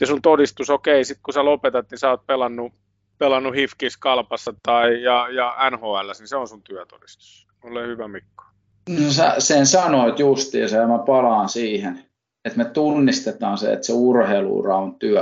[0.00, 2.72] Ja sun todistus, okei, okay, sitten kun sä lopetat, niin sä oot pelannut,
[3.18, 7.48] pelannut HIFKIS Kalpassa tai, ja, ja NHL, niin se on sun työtodistus.
[7.64, 8.44] Ole hyvä Mikko.
[8.88, 12.04] No sä sen sanoit justiinsa ja mä palaan siihen,
[12.44, 15.20] että me tunnistetaan se, että se urheiluura on työ.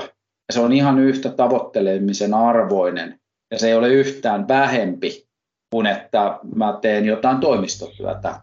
[0.49, 5.30] Ja se on ihan yhtä tavoittelemisen arvoinen ja se ei ole yhtään vähempi
[5.71, 8.41] kuin että mä teen jotain toimistotyötä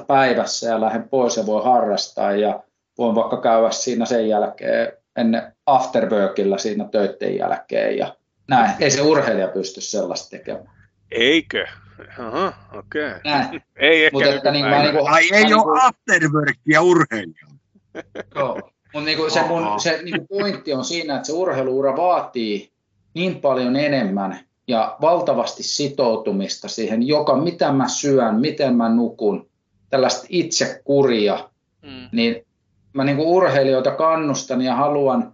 [0.00, 2.62] 7-15 päivässä ja lähden pois ja voi harrastaa ja
[2.98, 8.16] voin vaikka käydä siinä sen jälkeen ennen afterworkilla siinä töiden jälkeen ja
[8.48, 8.70] näin.
[8.80, 10.70] Ei se urheilija pysty sellaista tekemään.
[11.10, 11.66] Eikö?
[12.18, 13.08] Aha, okei.
[13.08, 13.20] Okay.
[13.24, 13.62] Näin.
[13.76, 17.54] ei ehkä Mutta että niin, mä niinku, Ai ei niinku, ole afterworkia urheilijalla.
[18.34, 18.54] Joo,
[18.94, 22.72] mutta niinku se, mun, se niinku pointti on siinä, että se urheiluura vaatii
[23.14, 29.48] niin paljon enemmän ja valtavasti sitoutumista siihen, joka mitä mä syön, miten mä nukun,
[29.90, 31.50] tällaista itsekuria,
[31.82, 32.08] mm.
[32.12, 32.46] niin
[32.92, 35.32] mä niin kuin urheilijoita kannustan ja haluan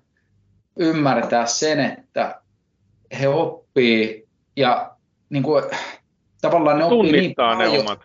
[0.76, 2.40] ymmärtää sen, että
[3.20, 4.90] he oppii ja
[5.30, 5.64] niin kuin,
[6.40, 7.72] tavallaan ne oppii niin paljon.
[7.72, 7.98] ne omat.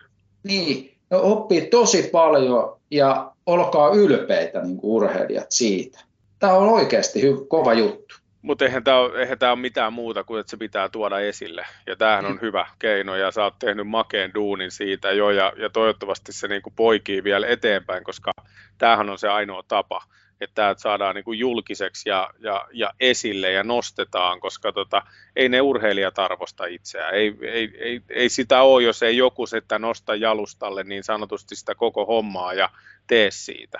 [0.44, 6.00] Niin, ne oppii tosi paljon ja olkaa ylpeitä niin kuin urheilijat siitä.
[6.38, 8.05] Tämä on oikeasti hy- kova juttu.
[8.46, 11.66] Mutta eihän tämä ole, eihän ole mitään muuta kuin, että se pitää tuoda esille.
[11.86, 12.40] Ja tämähän on mm.
[12.40, 16.62] hyvä keino ja sä oot tehnyt makeen duunin siitä jo ja, ja toivottavasti se niin
[16.62, 18.32] kuin poikii vielä eteenpäin, koska
[18.78, 20.02] tämähän on se ainoa tapa,
[20.40, 25.02] että tämä saadaan niin kuin julkiseksi ja, ja, ja esille ja nostetaan, koska tota,
[25.36, 27.14] ei ne urheilijat arvosta itseään.
[27.14, 31.74] Ei, ei, ei, ei sitä ole, jos ei joku sitä nosta jalustalle niin sanotusti sitä
[31.74, 32.68] koko hommaa ja
[33.06, 33.78] tee siitä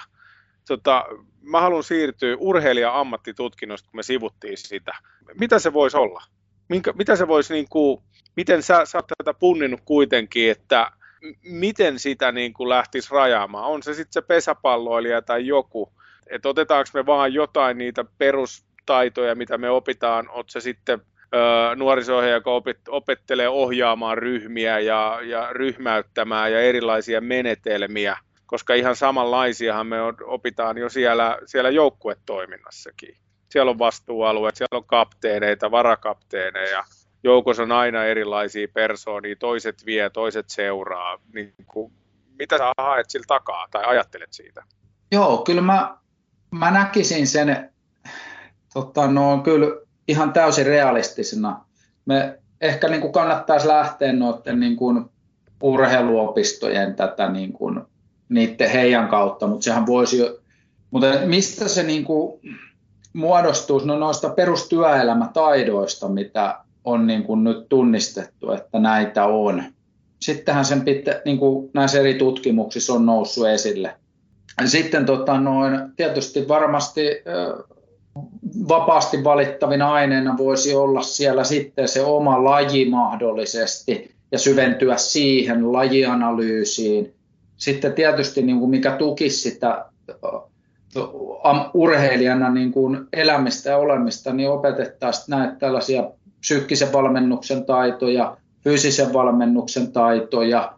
[0.68, 1.04] tota,
[1.42, 4.92] mä haluan siirtyä urheilija-ammattitutkinnosta, kun me sivuttiin sitä.
[5.40, 6.22] Mitä se voisi olla?
[6.68, 8.02] Minkä, mitä se voisi, niin kuin,
[8.36, 10.92] miten sä, sä oot tätä punninnut kuitenkin, että
[11.42, 13.64] miten sitä niin kuin lähtisi rajaamaan?
[13.64, 15.92] On se sitten se pesäpalloilija tai joku,
[16.26, 21.00] että otetaanko me vaan jotain niitä perustaitoja, mitä me opitaan, oot se sitten
[21.76, 22.50] nuoriso joka
[22.88, 28.16] opettelee ohjaamaan ryhmiä ja, ja ryhmäyttämään ja erilaisia menetelmiä,
[28.46, 33.16] koska ihan samanlaisiahan me opitaan jo siellä, siellä joukkuetoiminnassakin.
[33.48, 36.84] Siellä on vastuualueet, siellä on kapteeneita, varakapteeneja,
[37.24, 41.18] joukossa on aina erilaisia persoonia, toiset vie, toiset seuraa.
[41.34, 41.92] Niin kuin,
[42.38, 44.62] mitä sä haet sillä takaa tai ajattelet siitä?
[45.12, 45.96] Joo, kyllä mä,
[46.50, 47.70] mä näkisin sen,
[48.74, 49.66] tota, no, kyllä
[50.08, 51.64] ihan täysin realistisena.
[52.04, 55.04] Me ehkä niin kuin kannattaisi lähteä noiden niin kuin
[55.62, 57.82] urheiluopistojen tätä niin kuin,
[58.28, 60.22] niiden heidän kautta, mutta sehän voisi,
[60.90, 62.40] mutta mistä se niin kuin
[63.12, 69.62] muodostuu, no noista perustyöelämätaidoista, mitä on niin kuin nyt tunnistettu, että näitä on.
[70.20, 73.94] Sittenhän sen pitää, niin kuin näissä eri tutkimuksissa on noussut esille.
[74.64, 77.00] Sitten tota, noin, tietysti varmasti
[78.68, 87.14] vapaasti valittavina aineena voisi olla siellä sitten se oma laji mahdollisesti ja syventyä siihen lajianalyysiin.
[87.56, 89.84] Sitten tietysti niin kuin mikä tukisi sitä
[91.74, 99.92] urheilijana niin kuin elämistä ja olemista, niin opetettaisiin näitä tällaisia psyykkisen valmennuksen taitoja, fyysisen valmennuksen
[99.92, 100.72] taitoja,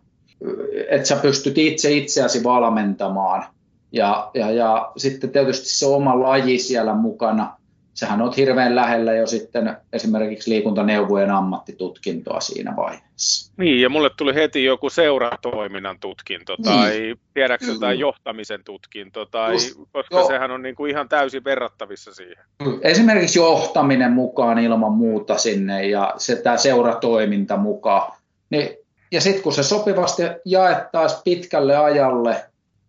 [0.90, 3.44] että sä pystyt itse itseäsi valmentamaan.
[3.92, 7.57] Ja, ja, ja sitten tietysti se oma laji siellä mukana,
[7.98, 13.52] sähän on hirveän lähellä jo sitten esimerkiksi liikuntaneuvojen ammattitutkintoa siinä vaiheessa.
[13.56, 17.20] Niin, ja mulle tuli heti joku seuratoiminnan tutkinto tai niin.
[17.34, 20.26] tiedäksä tai johtamisen tutkinto, tai, Just, koska jo.
[20.26, 22.44] sehän on niin kuin ihan täysin verrattavissa siihen.
[22.82, 28.12] Esimerkiksi johtaminen mukaan ilman muuta sinne ja se, tämä seuratoiminta mukaan.
[28.50, 28.68] Niin,
[29.12, 32.44] ja sitten kun se sopivasti jaettaisiin pitkälle ajalle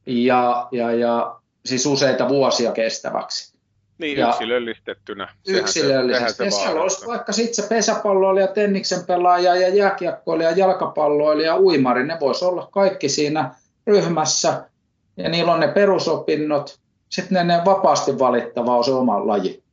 [0.05, 1.35] ja, ja, ja
[1.65, 3.58] siis useita vuosia kestäväksi,
[3.99, 5.33] niin, ja yksilöllistettynä.
[5.47, 6.43] Yksilöllisesti.
[6.43, 12.07] Ja siellä olisi vaikka sitten se pesäpalloilija, tenniksen pelaaja ja jääkiekkoilija, jalkapalloilija, uimari.
[12.07, 13.51] Ne voisi olla kaikki siinä
[13.87, 14.69] ryhmässä
[15.17, 16.79] ja niillä on ne perusopinnot.
[17.09, 19.63] Sitten ne, ne vapaasti valittava on se oma laji,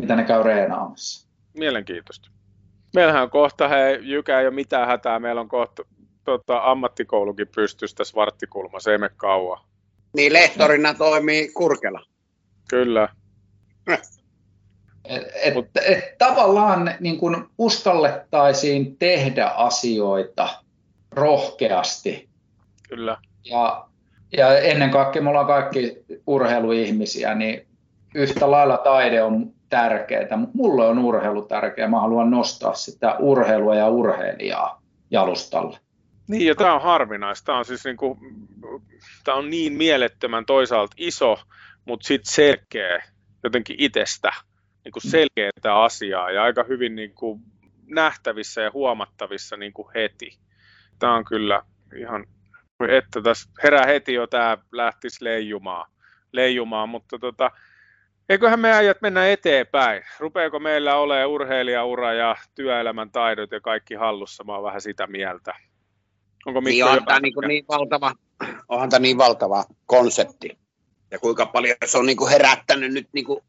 [0.00, 1.28] mitä ne käy reenaamassa.
[1.54, 2.28] Mielenkiintoista.
[2.94, 5.82] Meillähän on kohta, hei, Jykä ei ole mitään hätää, meillä on kohta
[6.24, 9.60] tota, ammattikoulukin pystyssä tässä varttikulmassa, ei me kauan.
[10.16, 12.02] Niin, lehtorina toimii Kurkela.
[12.70, 13.08] Kyllä,
[13.86, 15.54] et, et,
[15.84, 20.48] et, tavallaan niin kun uskallettaisiin tehdä asioita
[21.10, 22.28] rohkeasti.
[22.88, 23.16] Kyllä.
[23.44, 23.86] Ja,
[24.36, 27.66] ja ennen kaikkea me ollaan kaikki urheiluihmisiä, niin
[28.14, 31.88] yhtä lailla taide on tärkeää, mutta mulle on urheilu tärkeä.
[31.88, 35.78] Mä haluan nostaa sitä urheilua ja urheilijaa jalustalle.
[36.28, 37.46] Niin, ja tämä on harvinaista.
[37.46, 38.18] Tämä on, siis niin kuin,
[39.24, 41.38] tämä on niin mielettömän toisaalta iso,
[41.84, 43.02] mutta sitten selkeä
[43.42, 44.32] jotenkin itsestä
[44.84, 47.40] niin kuin selkeää asiaa ja aika hyvin niin kuin
[47.86, 50.38] nähtävissä ja huomattavissa niin kuin heti.
[50.98, 51.62] Tämä on kyllä
[51.96, 52.26] ihan,
[52.88, 55.90] että tässä herää heti jo tämä lähtisi leijumaan,
[56.32, 57.50] leijumaan mutta tota,
[58.28, 60.02] eiköhän me äijät mennä eteenpäin.
[60.18, 64.44] Rupeeko meillä olemaan urheilijaura ja työelämän taidot ja kaikki hallussa?
[64.44, 65.54] Mä oon vähän sitä mieltä.
[66.46, 68.12] Onko niin onhan tämä niin, niin, valtava,
[68.68, 70.61] onhan tämä niin valtava konsepti
[71.12, 73.40] ja kuinka paljon se on niin kuin herättänyt nyt niin kuin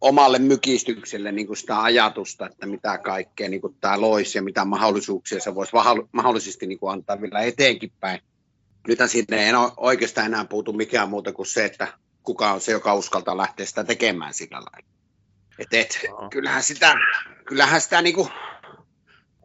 [0.00, 4.64] omalle mykistykselle niin kuin sitä ajatusta, että mitä kaikkea niin kuin tämä loisi ja mitä
[4.64, 5.72] mahdollisuuksia se voisi
[6.12, 8.20] mahdollisesti niin kuin antaa vielä eteenkin päin.
[8.88, 11.88] Nythän sinne ei oikeastaan enää puutu mikään muuta kuin se, että
[12.22, 14.88] kuka on se, joka uskaltaa lähteä sitä tekemään sillä lailla.
[15.58, 16.00] Et, et,
[16.30, 16.94] kyllähän sitä,
[17.44, 18.28] kyllähän sitä niin kuin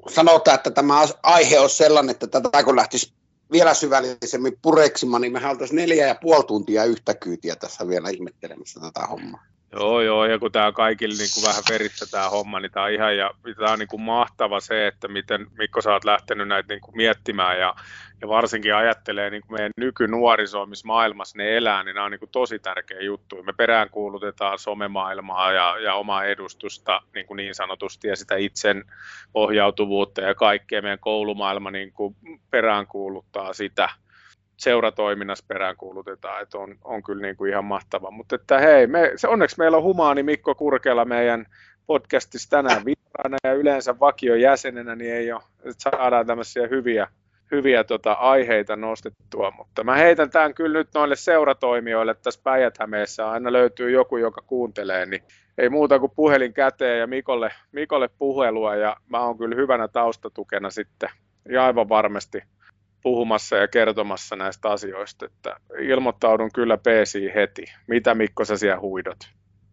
[0.09, 0.93] sanotaan, että tämä
[1.23, 3.13] aihe on sellainen, että tätä kun lähtisi
[3.51, 8.79] vielä syvällisemmin pureksimaan, niin me oltaisiin neljä ja puoli tuntia yhtä kyytiä tässä vielä ihmettelemässä
[8.79, 9.43] tätä hommaa.
[9.71, 12.91] Joo, joo, ja kun tämä kaikille niin kuin vähän verissä tämä homma, niin tämä on
[12.91, 16.73] ihan ja tämä on niin kuin mahtava se, että miten Mikko sä oot lähtenyt näitä
[16.73, 17.75] niin kuin miettimään ja,
[18.21, 22.19] ja varsinkin ajattelee niin kuin meidän nykynuorisoa, missä maailmassa ne elää, niin nämä on niin
[22.19, 23.43] kuin tosi tärkeä juttu.
[23.43, 28.83] Me peräänkuulutetaan somemaailmaa ja, ja omaa edustusta niin, kuin niin sanotusti ja sitä itsen
[29.33, 32.15] ohjautuvuutta ja kaikkea meidän koulumaailma niin kuin
[32.51, 33.89] peräänkuuluttaa sitä–
[34.57, 38.11] seuratoiminnassa peräänkuulutetaan, että on, on kyllä niin kuin ihan mahtava.
[38.11, 41.45] Mutta että hei, me, se, onneksi meillä on humaani Mikko Kurkela meidän
[41.87, 47.07] podcastissa tänään vieraana ja yleensä vakion jäsenenä, niin ei ole, että saadaan tämmöisiä hyviä,
[47.51, 52.77] hyviä tota, aiheita nostettua, mutta mä heitän tämän kyllä nyt noille seuratoimijoille tässä päijät
[53.31, 55.23] aina löytyy joku, joka kuuntelee, niin
[55.57, 58.75] ei muuta kuin puhelin käteen ja Mikolle, Mikolle puhelua.
[58.75, 61.09] Ja mä oon kyllä hyvänä taustatukena sitten.
[61.49, 62.41] Ja aivan varmasti
[63.01, 67.65] puhumassa ja kertomassa näistä asioista, että ilmoittaudun kyllä PC heti.
[67.87, 69.17] Mitä Mikko sä siellä huidot?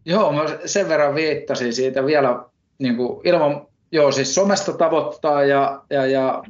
[0.04, 2.44] Joo, mä sen verran viittasin siitä vielä
[2.78, 6.42] niin kuin ilman, Joo, siis somesta tavoittaa ja, ja, ja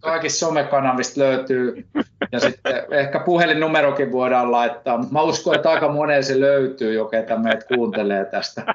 [0.00, 1.86] kaikissa somekanavista löytyy.
[2.32, 7.38] Ja sitten ehkä puhelinnumerokin voidaan laittaa, mä uskon, että aika monen se löytyy jo, ketä
[7.38, 8.74] meitä kuuntelee tästä.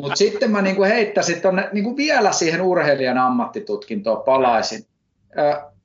[0.00, 4.84] Mutta sitten mä niinku heittäisin tonne, niinku vielä siihen urheilijan ammattitutkintoon palaisin.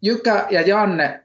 [0.01, 1.23] Jykä ja Janne,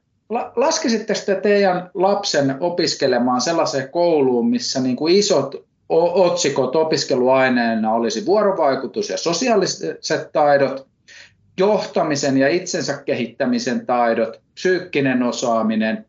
[0.56, 9.16] laskisitte te teidän lapsen opiskelemaan sellaiseen kouluun, missä niinku isot otsikot opiskeluaineena olisi vuorovaikutus ja
[9.18, 10.86] sosiaaliset taidot,
[11.58, 16.06] johtamisen ja itsensä kehittämisen taidot, psyykkinen osaaminen,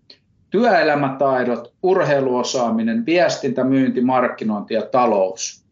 [0.49, 5.65] työelämätaidot, urheiluosaaminen, viestintä, myynti, markkinointi ja talous.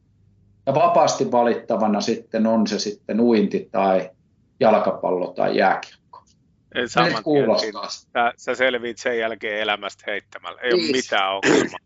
[0.65, 4.09] Ja vapaasti valittavana sitten on se sitten uinti tai
[4.59, 6.03] jalkapallo tai jääkiekko.
[6.88, 7.89] Saman kuulostaa.
[7.89, 10.61] Sä, sä selviit sen jälkeen elämästä heittämällä.
[10.61, 10.86] Ei niin.
[10.86, 11.80] ole mitään ongelmaa.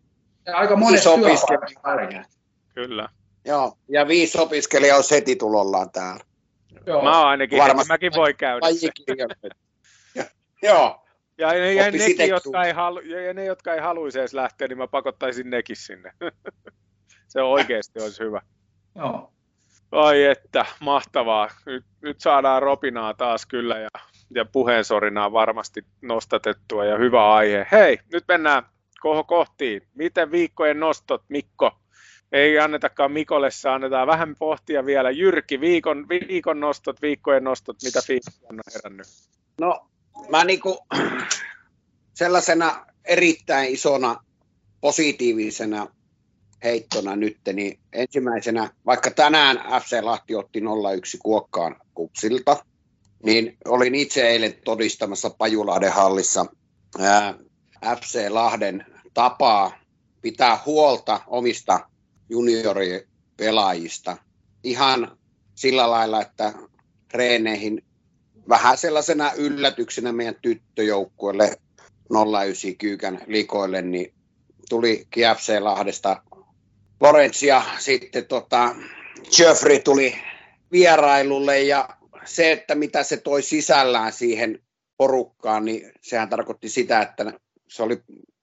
[0.53, 2.27] Aika monet opiskelijat.
[2.75, 3.09] Kyllä.
[3.45, 6.23] Joo, ja viisi opiskelijaa on heti tulollaan täällä.
[6.85, 7.03] Joo.
[7.03, 8.67] Mä ainakin, Varmasti mäkin voi käydä
[10.63, 11.03] Joo.
[11.38, 14.77] Ja ne, ja, nekin, jotka ei halu, ja ne, jotka ei haluaisi edes lähteä, niin
[14.77, 16.11] mä pakottaisin nekin sinne.
[17.27, 18.41] Se oikeasti olisi hyvä.
[18.95, 19.33] Joo.
[19.91, 21.49] Ai että, mahtavaa.
[21.65, 23.89] Nyt, nyt saadaan ropinaa taas kyllä ja,
[24.36, 27.67] ja puheensorinaa varmasti nostatettua ja hyvä aihe.
[27.71, 28.63] Hei, nyt mennään
[29.01, 29.82] koho kohtiin.
[29.95, 31.71] Miten viikkojen nostot, Mikko?
[32.32, 35.09] Ei annetakaan Mikolle, annetaan vähän pohtia vielä.
[35.09, 39.07] Jyrki, viikon, viikon nostot, viikkojen nostot, mitä fiilis on herännyt?
[39.61, 39.88] No,
[40.30, 40.78] mä niinku
[42.13, 44.23] sellaisena erittäin isona
[44.82, 45.88] positiivisena
[46.63, 50.63] heittona nyt, niin ensimmäisenä, vaikka tänään FC Lahti otti 0-1
[51.23, 52.65] kuokkaan kupsilta,
[53.24, 56.45] niin olin itse eilen todistamassa Pajulahden hallissa
[56.99, 57.34] ää,
[58.01, 59.80] FC Lahden tapaa
[60.22, 61.89] pitää huolta omista
[62.30, 64.18] junioripelaajista.
[64.63, 65.18] Ihan
[65.55, 66.53] sillä lailla, että
[67.07, 67.84] treeneihin
[68.49, 71.57] vähän sellaisena yllätyksenä meidän tyttöjoukkueelle
[72.43, 74.13] 09 Kyykän likoille, niin
[74.70, 76.22] tuli KFC Lahdesta
[76.99, 78.76] Lorenz ja sitten tota,
[79.39, 80.15] Jeffrey tuli
[80.72, 81.89] vierailulle ja
[82.28, 84.59] se, että mitä se toi sisällään siihen
[84.97, 87.34] porukkaan, niin sehän tarkoitti sitä, että
[87.69, 88.01] se oli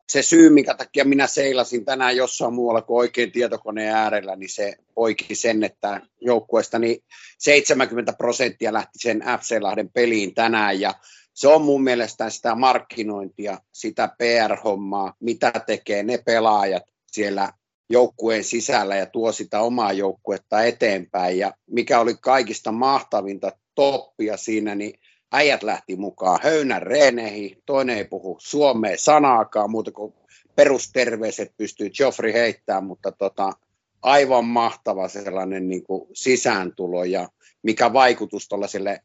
[0.09, 4.77] se syy, minkä takia minä seilasin tänään jossain muualla kuin oikein tietokoneen äärellä, niin se
[4.95, 7.05] poiki sen, että joukkueesta niin
[7.39, 10.95] 70 prosenttia lähti sen FC Lahden peliin tänään ja
[11.35, 16.83] se on mun mielestä sitä markkinointia, sitä PR-hommaa, mitä tekee ne pelaajat
[17.13, 17.53] siellä
[17.91, 21.39] joukkueen sisällä ja tuo sitä omaa joukkuetta eteenpäin.
[21.39, 24.95] Ja mikä oli kaikista mahtavinta toppia siinä, niin
[25.33, 30.15] äijät lähti mukaan höynän reeneihin, toinen ei puhu suomea sanaakaan, muuta kuin
[30.57, 33.53] perusterveiset pystyy Joffrey heittämään, mutta tota,
[34.03, 37.29] aivan mahtava sellainen niin kuin sisääntulo ja
[37.63, 39.01] mikä vaikutus tuollaiselle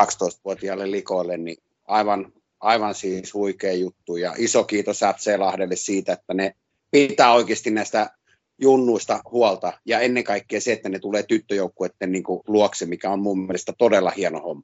[0.00, 4.16] 12-vuotiaalle likoille, niin aivan, aivan siis huikea juttu.
[4.16, 6.54] Ja iso kiitos FC Lahdelle siitä, että ne
[6.90, 8.10] pitää oikeasti näistä
[8.58, 13.46] junnuista huolta ja ennen kaikkea se, että ne tulee tyttöjoukkueiden niin luokse, mikä on mun
[13.46, 14.62] mielestä todella hieno homma.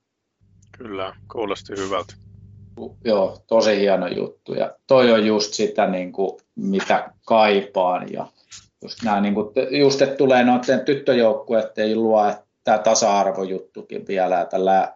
[0.79, 2.15] Kyllä, kuulosti hyvältä.
[3.05, 4.55] Joo, tosi hieno juttu.
[4.55, 8.13] Ja toi on just sitä, niin kuin, mitä kaipaan.
[8.13, 8.27] Ja
[8.83, 12.35] just, nämä, niin kuin, just että tulee noiden tyttöjoukkueiden luo
[12.65, 14.45] tämä tasa-arvojuttukin vielä.
[14.51, 14.95] Tällä,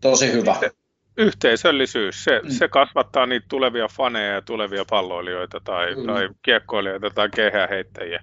[0.00, 0.52] tosi hyvä.
[0.52, 0.70] Yhte,
[1.16, 2.50] yhteisöllisyys, se, mm.
[2.50, 6.06] se kasvattaa niitä tulevia faneja ja tulevia palloilijoita tai, mm.
[6.06, 8.22] tai kiekkoilijoita tai kehäheittäjiä.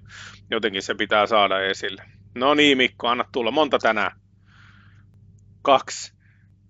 [0.52, 2.04] Jotenkin se pitää saada esille.
[2.36, 3.52] No niin Mikko, anna tulla.
[3.52, 4.12] Monta tänään?
[5.62, 6.14] Kaksi.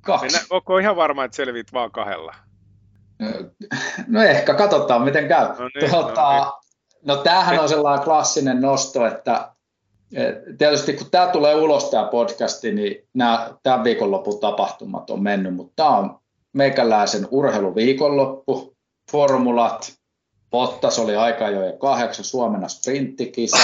[0.01, 0.25] Kaksi.
[0.25, 2.35] Mennä, onko ihan varma, että selvit vaan kahdella?
[4.07, 5.47] No ehkä, katsotaan miten käy.
[5.47, 7.01] No niin, tuota, no, niin.
[7.07, 9.51] no tämähän on sellainen klassinen nosto, että
[10.57, 15.73] tietysti kun tämä tulee ulos tämä podcasti, niin nämä tämän viikonlopun tapahtumat on mennyt, mutta
[15.75, 16.19] tämä on
[16.53, 18.75] meikäläisen urheiluviikonloppu,
[19.11, 19.93] formulat,
[20.51, 23.57] Bottas oli aika jo kahdeksan Suomena sprinttikisa,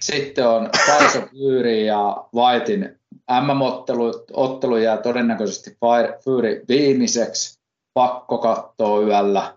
[0.00, 3.00] sitten on Tyson Fury ja Whitein
[3.40, 5.78] MM-ottelu jää todennäköisesti
[6.24, 7.58] Fury viimeiseksi,
[7.94, 9.54] pakko katsoa yöllä.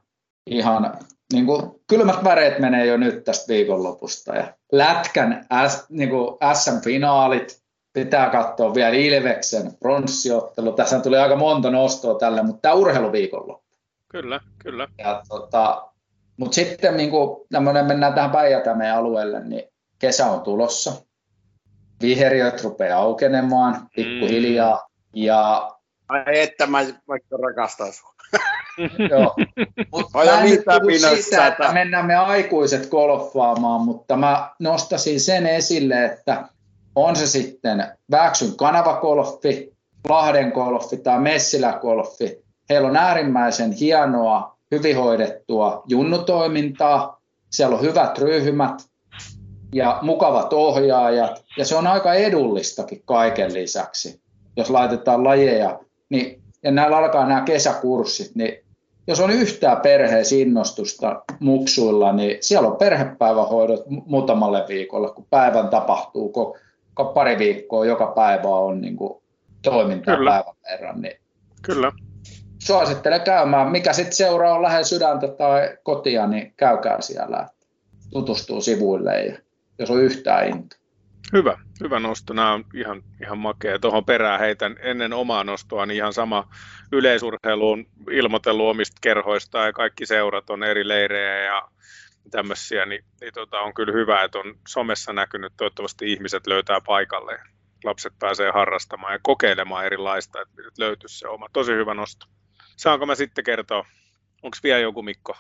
[0.47, 0.97] Ihan
[1.33, 1.61] niin kuin,
[1.97, 4.35] kylmät väreet menee jo nyt tästä viikonlopusta.
[4.35, 7.63] Ja Lätkän S, niin kuin SM-finaalit,
[7.93, 10.71] pitää katsoa vielä Ilveksen pronssiottelu.
[10.71, 13.77] Tässä tuli aika monta nostoa tälle, mutta tämä urheiluviikonloppu.
[14.09, 14.87] Kyllä, kyllä.
[14.97, 15.87] Ja, tota,
[16.37, 17.47] mutta sitten niin kuin,
[17.87, 18.63] mennään tähän päijät
[18.95, 19.63] alueelle, niin
[19.99, 20.91] kesä on tulossa
[22.01, 24.75] viheriöt rupeaa aukenemaan pikkuhiljaa.
[24.75, 25.23] Mm.
[25.23, 25.71] Ja...
[26.07, 28.12] Ai että mä vaikka rakastan sua.
[29.09, 29.35] Joo.
[29.91, 35.47] Mut mä en nyt puhu siitä, että mennään me aikuiset golfaamaan, mutta mä nostasin sen
[35.47, 36.47] esille, että
[36.95, 39.73] on se sitten Väksyn kanavakolfi,
[40.09, 48.81] Lahden golfi tai Messilä-golfi, heillä on äärimmäisen hienoa, hyvin hoidettua junnutoimintaa, siellä on hyvät ryhmät
[49.73, 54.21] ja mukavat ohjaajat, ja se on aika edullistakin kaiken lisäksi,
[54.57, 58.62] jos laitetaan lajeja, niin, ja näillä alkaa nämä kesäkurssit, niin
[59.07, 66.29] jos on yhtään perheen innostusta muksuilla, niin siellä on perhepäivähoidot muutamalle viikolle, kun päivän tapahtuu,
[66.29, 66.55] kun
[67.13, 69.23] pari viikkoa joka päivä on niin kuin
[69.61, 70.31] toimintaa Kyllä.
[70.31, 71.01] päivän verran.
[71.01, 71.17] Niin
[71.61, 71.91] Kyllä.
[72.59, 73.71] Suosittelen käymään.
[73.71, 77.47] Mikä sitten seuraa on lähellä sydäntä tai kotia, niin käykää siellä.
[78.11, 79.37] Tutustuu sivuille, ja,
[79.79, 80.75] jos on yhtään into.
[81.33, 82.33] Hyvä, hyvä nosto.
[82.33, 83.79] Nämä on ihan, ihan makea.
[83.79, 86.47] Tuohon perään heitän ennen omaa nostoa, niin ihan sama
[86.91, 91.67] yleisurheiluun ilmoitellut omista kerhoista ja kaikki seurat on eri leirejä ja
[92.31, 95.53] tämmöisiä, niin, niin tota, on kyllä hyvä, että on somessa näkynyt.
[95.57, 97.39] Toivottavasti ihmiset löytää paikalle.
[97.83, 101.47] Lapset pääsee harrastamaan ja kokeilemaan erilaista, että nyt löytyisi se oma.
[101.53, 102.25] Tosi hyvä nosto.
[102.77, 103.85] Saanko mä sitten kertoa?
[104.43, 105.37] Onko vielä joku Mikko?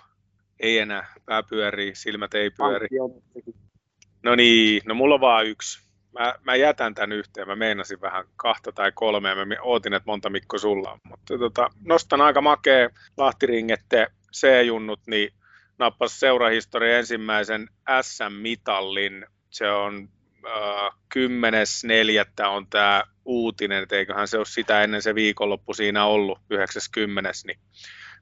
[0.59, 1.13] Ei enää.
[1.25, 2.87] Pää pyörii, silmät ei pyöri.
[4.23, 5.83] No niin, no mulla on vaan yksi.
[6.19, 7.47] Mä, mä jätän tämän yhteen.
[7.47, 9.45] Mä meinasin vähän kahta tai kolmea.
[9.45, 10.99] Mä ootin, että monta Mikko sulla on.
[11.03, 15.33] Mutta tota, nostan aika makea Lahtiringette C-junnut, niin
[15.79, 17.67] nappasi seurahistoria ensimmäisen
[18.01, 19.25] SM-mitallin.
[19.49, 20.09] Se on
[20.45, 22.47] äh, 10.4.
[22.47, 27.31] on tämä uutinen, että eiköhän se ole sitä ennen se viikonloppu siinä ollut, 90.
[27.47, 27.59] Niin,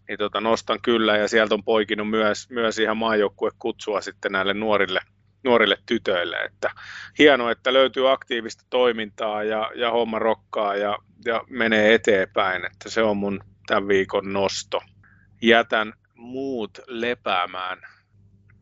[0.08, 4.54] niin tota, nostan kyllä ja sieltä on poikinut myös, myös ihan maajoukkue kutsua sitten näille
[4.54, 5.00] nuorille,
[5.44, 6.38] nuorille tytöille.
[6.38, 6.70] Että
[7.20, 13.04] hienoa, että löytyy aktiivista toimintaa ja, ja homma rokkaa ja, ja menee eteenpäin, että se
[13.04, 14.82] on mun tämän viikon nosto.
[15.42, 17.82] Jätän muut lepäämään.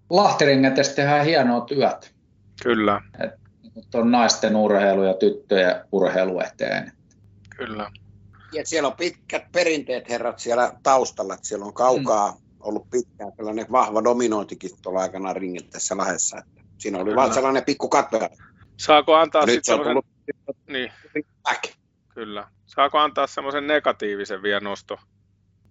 [0.10, 2.16] Lahtiringetes tehdään hienoa työt.
[2.64, 3.02] Kyllä.
[3.24, 3.40] Et,
[3.94, 6.92] on naisten urheilu ja tyttöjen urheilu eteen.
[7.58, 7.92] Kyllä.
[8.54, 12.38] Ja siellä on pitkät perinteet herrat siellä taustalla, että siellä on kaukaa mm.
[12.60, 16.44] ollut pitkään sellainen vahva dominointikin tuolla aikana ringin tässä lahdessa.
[16.80, 18.20] Siinä oli vain sellainen pikku katto.
[18.78, 20.04] Saako antaa sitten semmoisen...
[20.68, 20.92] Niin.
[22.14, 22.48] Kyllä.
[22.66, 25.00] Saako antaa semmoisen negatiivisen vielä nosto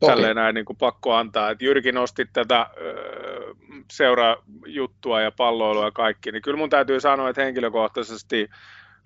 [0.00, 0.12] Toki.
[0.12, 1.50] tälleen näin niin kuin pakko antaa.
[1.50, 3.54] Et Jyrki nosti tätä öö,
[3.92, 8.48] seurajuttua ja palloilua ja kaikki, niin kyllä mun täytyy sanoa, että henkilökohtaisesti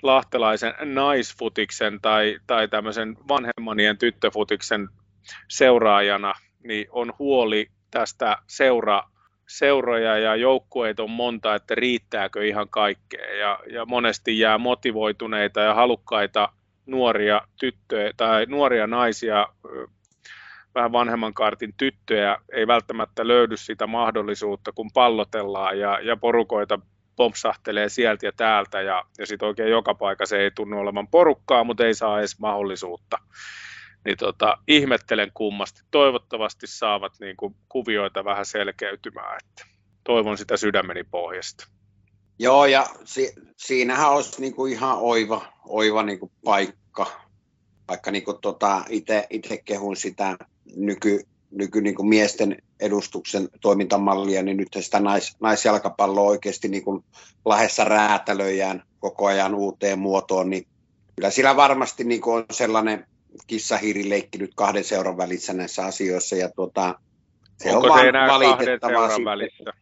[0.03, 4.89] lahtelaisen naisfutiksen tai, tai tämmöisen vanhemmanien tyttöfutiksen
[5.49, 6.33] seuraajana,
[6.65, 9.03] niin on huoli tästä seura,
[9.59, 13.35] seuroja ja joukkueita on monta, että riittääkö ihan kaikkea.
[13.35, 16.49] Ja, ja monesti jää motivoituneita ja halukkaita
[16.87, 19.49] nuoria tyttöjä tai nuoria naisia
[20.75, 26.79] vähän vanhemman kaartin tyttöjä ei välttämättä löydy sitä mahdollisuutta, kun pallotellaan ja, ja porukoita
[27.17, 31.87] pompsahtelee sieltä ja täältä ja, ja sitten oikein joka paikassa ei tunnu olevan porukkaa, mutta
[31.87, 33.19] ei saa edes mahdollisuutta.
[34.05, 35.83] Niin tota, ihmettelen kummasti.
[35.91, 39.39] Toivottavasti saavat niin kuin, kuvioita vähän selkeytymään.
[39.45, 39.65] Että
[40.05, 41.67] toivon sitä sydämeni pohjasta.
[42.39, 47.07] Joo, ja si- siinähän olisi niin kuin ihan oiva, oiva niin kuin paikka.
[47.89, 48.85] Vaikka niin kuin tota,
[49.31, 50.37] itse kehun sitä
[50.77, 57.05] nyky, nyky niin kuin miesten edustuksen toimintamallia, niin nyt sitä nais, naisjalkapalloa oikeasti niin kuin
[57.45, 60.67] lahessa räätälöjään koko ajan uuteen muotoon, niin
[61.17, 63.07] kyllä sillä varmasti niin kuin on sellainen
[63.47, 66.99] kissahiirileikki nyt kahden seuran välissä näissä asioissa, ja tuota,
[67.59, 69.73] se Onko on se enää kahden seuran välissä?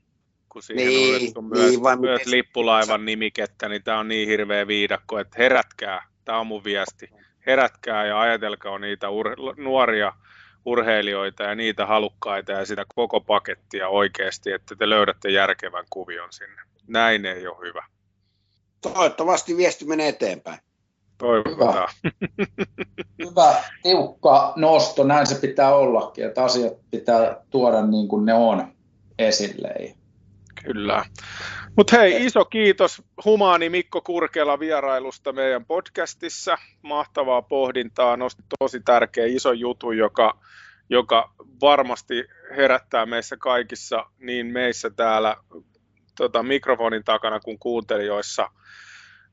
[0.48, 4.66] kun siihen niin, on niin, myös, niin, myös lippulaivan nimikettä, niin tämä on niin hirveä
[4.66, 7.10] viidakko, että herätkää, tämä on mun viesti,
[7.46, 10.12] herätkää ja ajatelkaa niitä ur- nuoria
[10.64, 16.62] urheilijoita ja niitä halukkaita ja sitä koko pakettia oikeasti, että te löydätte järkevän kuvion sinne.
[16.86, 17.86] Näin ei ole hyvä.
[18.80, 20.58] Toivottavasti viesti menee eteenpäin.
[21.20, 21.88] Toivotaan.
[22.04, 23.28] Hyvä.
[23.30, 28.72] hyvä, tiukka nosto, näin se pitää ollakin, että asiat pitää tuoda niin kuin ne on
[29.18, 29.94] esille.
[30.64, 31.04] Kyllä.
[31.76, 36.58] Mutta hei, iso kiitos Humaani Mikko Kurkela vierailusta meidän podcastissa.
[36.82, 40.38] Mahtavaa pohdintaa, nosti tosi tärkeä iso jutu, joka,
[40.90, 42.24] joka varmasti
[42.56, 45.36] herättää meissä kaikissa, niin meissä täällä
[46.16, 48.50] tota, mikrofonin takana kuin kuuntelijoissa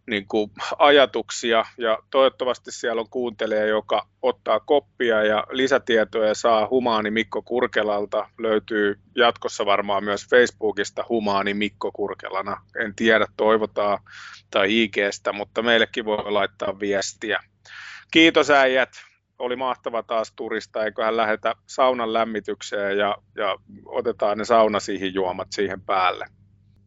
[0.07, 7.11] niin kuin ajatuksia ja toivottavasti siellä on kuuntelija, joka ottaa koppia ja lisätietoja saa Humaani
[7.11, 8.29] Mikko Kurkelalta.
[8.39, 12.61] Löytyy jatkossa varmaan myös Facebookista Humaani Mikko Kurkelana.
[12.83, 13.99] En tiedä, toivotaan
[14.51, 17.39] tai IGstä, mutta meillekin voi laittaa viestiä.
[18.11, 18.89] Kiitos äijät.
[19.39, 25.81] Oli mahtava taas turista, eiköhän lähetä saunan lämmitykseen ja, ja otetaan ne saunasihin juomat siihen
[25.81, 26.25] päälle.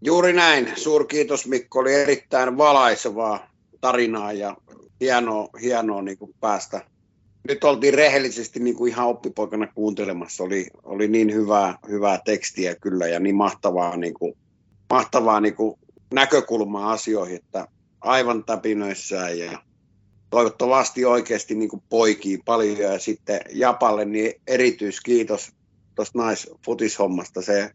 [0.02, 0.72] Juuri näin.
[0.76, 4.56] Suurkiitos Mikko, oli erittäin valaisevaa tarinaa ja
[5.00, 6.80] hienoa, hienoa niin kuin päästä.
[7.48, 10.44] Nyt oltiin rehellisesti niin kuin ihan oppipoikana kuuntelemassa.
[10.44, 14.36] Oli, oli niin hyvää, hyvää tekstiä kyllä ja niin mahtavaa, niin kuin,
[14.90, 15.78] mahtavaa niin kuin
[16.14, 17.66] näkökulmaa asioihin, että
[18.00, 19.62] aivan täpinöissään ja
[20.30, 25.52] toivottavasti oikeasti niin kuin poikii paljon ja sitten Japalle niin erityiskiitos
[25.94, 27.42] tuosta naisfutishommasta.
[27.42, 27.70] Se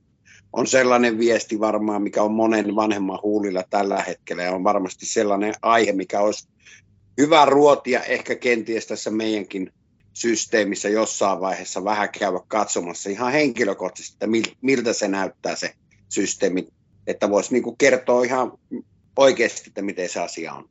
[0.56, 5.54] on sellainen viesti varmaan, mikä on monen vanhemman huulilla tällä hetkellä ja on varmasti sellainen
[5.62, 6.48] aihe, mikä olisi
[7.18, 9.74] hyvä ruotia ehkä kenties tässä meidänkin
[10.14, 14.28] systeemissä jossain vaiheessa vähän käydä katsomassa ihan henkilökohtaisesti, että
[14.62, 15.74] miltä se näyttää se
[16.10, 16.68] systeemi,
[17.08, 18.52] että voisi niin kertoa ihan
[19.18, 20.70] oikeasti, että miten se asia on.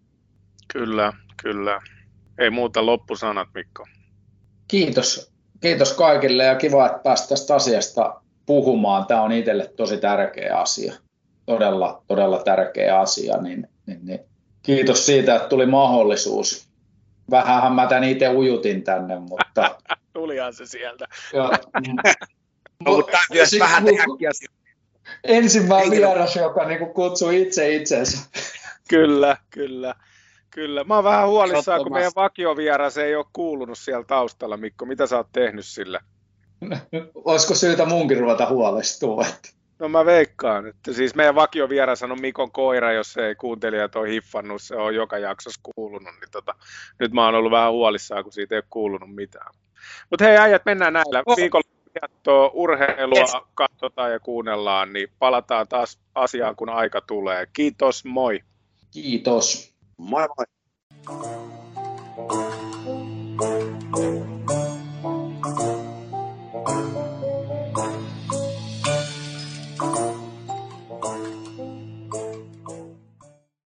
[0.73, 1.13] Kyllä,
[1.43, 1.81] kyllä.
[2.39, 3.87] Ei muuta loppusanat, Mikko.
[4.69, 5.33] Kiitos.
[5.61, 9.07] Kiitos kaikille ja kiva, että pääsit tästä asiasta puhumaan.
[9.07, 10.95] Tämä on itselle tosi tärkeä asia.
[11.47, 13.37] Todella, todella tärkeä asia.
[13.37, 14.21] Niin, niin, niin.
[14.63, 16.69] Kiitos siitä, että tuli mahdollisuus.
[17.31, 19.79] Vähänhän mä tämän itse ujutin tänne, mutta...
[20.13, 21.07] Tulihan se sieltä.
[21.33, 21.51] Joo.
[22.85, 24.05] no, mutta täytyy vähän tehdä
[25.25, 28.19] Ensimmäinen vieras, joka niin kutsui itse itsensä.
[28.91, 29.95] Kyllä, kyllä.
[30.51, 30.85] Kyllä.
[30.85, 34.57] Mä oon vähän huolissaan, kun meidän vakiovieras ei ole kuulunut siellä taustalla.
[34.57, 36.01] Mikko, mitä sä oot tehnyt sillä?
[37.25, 39.27] Olisiko syytä munkin ruveta huolestua?
[39.79, 44.63] No mä veikkaan, että siis meidän vakiovieras on Mikon koira, jos ei kuuntelijat ole hiffannut,
[44.63, 46.55] se on joka jaksossa kuulunut, niin tota,
[46.99, 49.55] nyt mä oon ollut vähän huolissaan, kun siitä ei ole kuulunut mitään.
[50.11, 51.23] Mutta hei äijät, mennään näillä.
[51.27, 51.37] Oh.
[51.37, 51.71] Viikolla
[52.53, 53.37] urheilua yes.
[53.55, 57.47] katsotaan ja kuunnellaan, niin palataan taas asiaan, kun aika tulee.
[57.53, 58.41] Kiitos, moi.
[58.91, 59.75] Kiitos.
[59.99, 60.47] Moi moi.